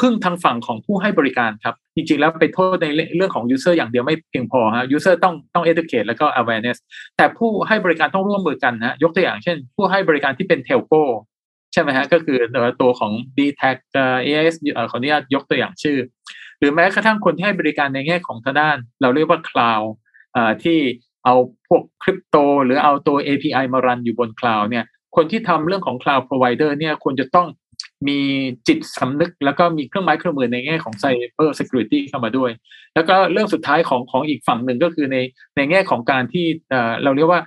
[0.00, 6.78] พึ่งทางฝั่งของผู้ให้บริการครับ จริงๆ แล้วไปโทษในเรื่องของ user อย่างเดียวไม่เพียงพอฮะ user ต้องต้อง educate แล้วก็ awareness
[7.16, 11.02] แต่ผู้ให้บริการต้องร่วมมือกันนะยกตัวอย่างเช่น ผู้ให้บริการที่เป็น telco
[11.72, 12.38] ใช่ไหมฮะก็คือ
[12.80, 15.98] ตัวของ d t a c เอ่อ AIS เอ่อขออนุญาตยกตัวอย่างชื่อ
[16.58, 19.86] หรือแม้กระทั่งคนที่ให้บริการในแง่ของทางด้าน เราเรียกว่า cloud
[20.32, 20.78] เอ่อที่
[21.24, 21.34] เอา
[21.68, 24.84] พวกคริปโต หรือเอาตัว API มารันอยู่บน cloud เนี่ย
[25.16, 27.46] คนที่ทำเรื่องของ cloud provider เนี่ยควรจะต้อง
[28.08, 28.20] มี
[28.68, 32.50] จิตสำนึก แล้วก็มีเครื่องไม้เครื่องมือในแง่ของ cyber security เข้ามาด้วย
[32.94, 35.16] แล้วก็เรื่องสุดท้ายของของอีกฝั่งหนึ่งก็คือใน
[35.56, 36.46] ในแง่ของการที่
[37.02, 37.40] เราเรียกว่า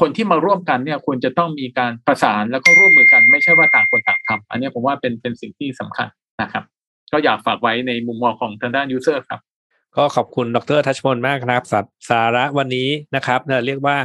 [0.00, 6.08] คนที่มาร่วมกันเนี่ยควรจะต้องมีการประสานแล้วก็ร่วมมือกันไม่ใช่ว่าต่างคนต่างทำอันนี้ผมว่าเป็นเป็นสิ่งที่สำคัญ
[6.42, 6.64] นะครับ
[7.12, 9.40] ก็อยากฝากไว้ในมุมมองของทางด้าน user ครับ
[9.96, 13.96] ก็ขอบคุณดรทัชพลมากครับสาสาระวันนี้นะครับเรียกว่า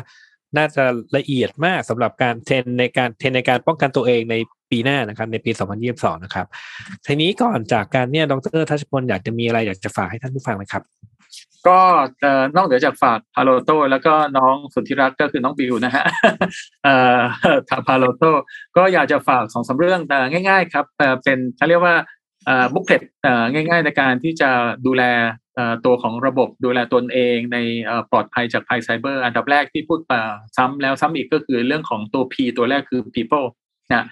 [0.58, 0.84] น่าจะ
[1.18, 4.36] ละเอียดมากสำหรับการเทรนในการเทรนในการป้องกันตัวเองใน
[4.72, 5.52] ปีหน้านะครับ ในปี
[5.88, 6.48] 2022 นะครับ
[7.06, 10.84] ทีนี้ก่อนจากการเนี่ยดรทัชพลอยากจะมีอะไรอยากจะฝากให้ท่านผู้ฟังไหมครับ
[11.68, 11.80] ก็
[12.56, 16.06] นอกเหนือจากฝากพาโลโตแล้วก็น้องสุทธิรักก็คือน้องบิวนะฮะ
[16.84, 17.20] เอ่อ
[17.70, 18.24] ทาพาโลโต
[18.78, 20.18] ก็อยากจะฝากสองสามเรื่องแต่
[20.50, 21.96] ง่ายๆครับเอ่เป็นเขาเรียกว่า
[22.74, 24.50] บุ๊กเลตเอ่อง่ายๆในการที่จะ
[24.86, 25.04] ดูแล
[25.86, 27.58] ตัวของระบบดูแลตนเองใน
[28.12, 30.00] ปลอดภัยจากภัยไซเบอร์ อันดับแรกที่พูด
[30.58, 33.48] ซ้ำแล้วซ้ำอีกก็คือเรื่องของตัว P ตัวแรกคือ people
[33.94, 34.06] นะ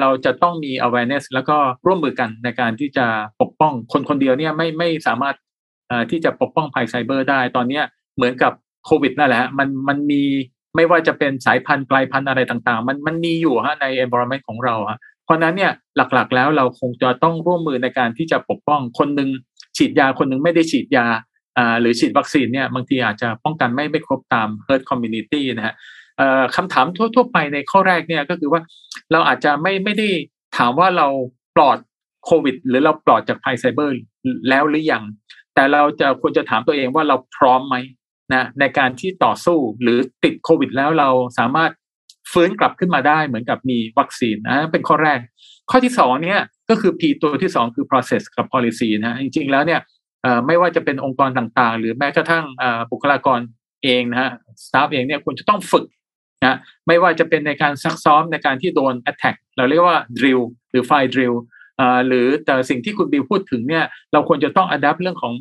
[0.00, 3.06] เราจะต้องมี awareness แล้วก็ร่วมมือกันในการที่จะ
[3.40, 5.36] ปกป้องคนคนเดียวเนี่ยไม่ไม่สามารถ
[6.10, 7.80] ที่จะปกป้องภัยไซเบอร์ได้ ตอนเนี้
[8.16, 8.52] เหมือนกับ
[8.86, 10.22] โควิดนั่นแหละฮะมันมันมี
[10.76, 19.28] ไม่ว่าจะเป็นสายพันธุ์กลายพันธุ์อะไรต่างๆ มันมันมีอยู่ฮะใน environment ของเราฮะเพราะนั้นเนี่ยหลักๆแล้วเราคงจะต้องร่วมมือในการที่จะปกป้องคนหนึ่ง
[19.76, 21.06] ฉีดยาคนหนึ่งไม่ได้ฉีดยา
[21.58, 25.74] อ่าหรือฉีดวัคซีนเนี่ยบางทีอาจจะป้องกันไม่ไม่ครบตาม herd community นะฮะ
[26.20, 26.86] อ่อคำถาม
[27.16, 28.60] ทั่ว ๆ ไปในข้อแรกเนี่ยก็คือว่า
[29.12, 30.08] เราอาจจะไม่ไม่ได้
[30.56, 31.06] ถามว่าเรา
[31.56, 31.78] ปลอด
[32.24, 33.94] โควิด หรือเราปลอดจากภัยไซเบอร์
[34.48, 35.02] แล้วหรือยัง
[35.58, 37.76] แต่เราจะควรจะถามตัวเองว่าเราพร้อมไหม
[38.34, 41.72] นะในการที่ต่อสู้หรือติดโควิด แล้วเราสามารถ
[42.32, 45.18] ฟื้นกลับขึ้นมาได้เหมือนกับมีวัคซีนนะเป็นข้อแรก
[45.70, 46.40] ข้อที่สองเนี่ย
[46.70, 49.80] ก็คือ P ตัวที่สองคือ process กับ policy นะจริงๆแล้วเนี่ย
[50.46, 53.40] ไม่ว่าจะเป็นองค์กรต่างๆ หรือแม้กระทั่งอ่อบุคลากร
[53.84, 54.30] เองนะฮะ
[54.64, 55.84] staff เองเนี่ยควรจะต้องฝึก
[56.44, 61.34] นะไม่ว่าจะเป็นในการซักซ้อมในการที่โดน attack เราเรียกว่า drill หรือ fire drill
[62.06, 65.32] หรือแต่สิ่งที่คุณบิวพูดถึงเนี่ยเราควรจะต้อง adapt เรื่องของ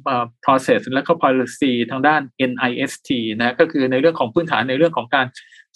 [0.46, 2.22] process และก็ policy ทางด้าน
[2.52, 5.28] NIST นะก็คือในเรื่องของพื้นฐานในเรื่องของการ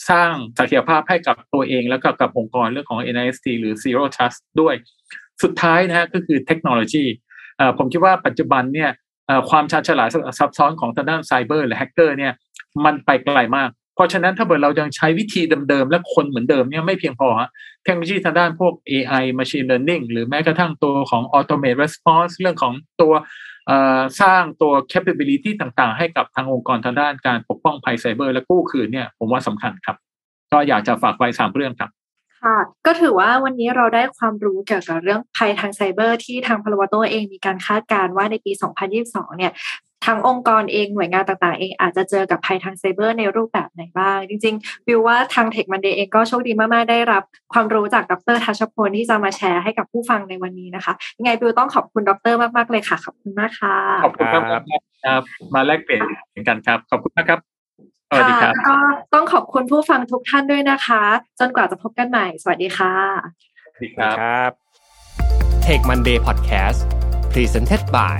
[0.09, 4.75] สร้างศักยภาพให้กับตัวเอง แล้วก็กับองค์กรเรื่องของ NIST หรือ Zero Trust ด้วย
[5.43, 7.05] สุดท้ายนะฮะก็คือเทคโนโลยี
[7.77, 8.89] ผมคิดว่าปัจจุบันเนี่ย
[9.49, 10.07] ความชาญฉลาด
[10.39, 12.33] ซับซ้อนของทางด้านไซเบอร์หรือแฮกเกอร์เนี่ย
[12.85, 13.69] มันไปไกลมาก
[14.01, 17.49] ราะฉะนั้นถ้าเกิดเรายังใช้วิธีเดิมๆ และคนเหมือนเดิมเนี่ยไม่เพียงพอฮะ
[17.83, 23.13] เทคโนโลยีทางด้านพวก AI machine learning หรือแม้กระทั่งตัวของ automate response เรื่องของตัว
[24.21, 29.97] สร้างตัว capability ต่างๆ ให้กับทางองค์กรทางด้านการปกป้องภัยไซเบอร์และกู้คืนเนี่ยผมว่าสำคัญครับ
[30.53, 31.89] ก็อยากจะฝากไว้สามเรื่องครับ
[32.43, 38.51] ค่ะก็ถือว่าวันนี้เราได้ความรู้เกี่ยวกับเรื่องภัยทางไซเบอร์ที่ทางพลวัตโตเองมีการคาดการณ์ว่าในปี
[38.95, 39.51] 2022 เนี่ย
[40.05, 47.23] ทางองค์กรเองหน่วยงานต่างๆ เองอาจจะเจอกับภัยทางไซเบอร์ในรูปแบบไหนบ้าง จริงๆวิวว่าทางเทคมันเดย์เองก็โชคดีมากๆ ได้รับ
[47.53, 53.75] ความรู้จากดรทัชพลที่จะมาแชร์ให้กับผู้ฟังในวันนี้นะคะยังไงวิวต้องขอบคุณดรมากๆเลยค่ะ ขอบคุณมากค่ะ
[54.05, 54.43] ขอบคุณครับ
[55.05, 55.21] ครับ
[55.53, 55.99] มาแลกเปลี่ย
[56.41, 57.39] นกันครับ ขอบคุณนะครับ
[58.09, 58.77] สวัสดีครับก็
[59.13, 61.03] ต้องขอบคุณผู้ฟังทุกท่านด้วยนะคะ
[61.39, 62.93] จนกว่าจะพบกันใหม่ สวัสดีค่ะ
[63.73, 64.51] สวัสดีครับครับ
[65.65, 66.79] Take Monday Podcast
[67.33, 68.19] Presented by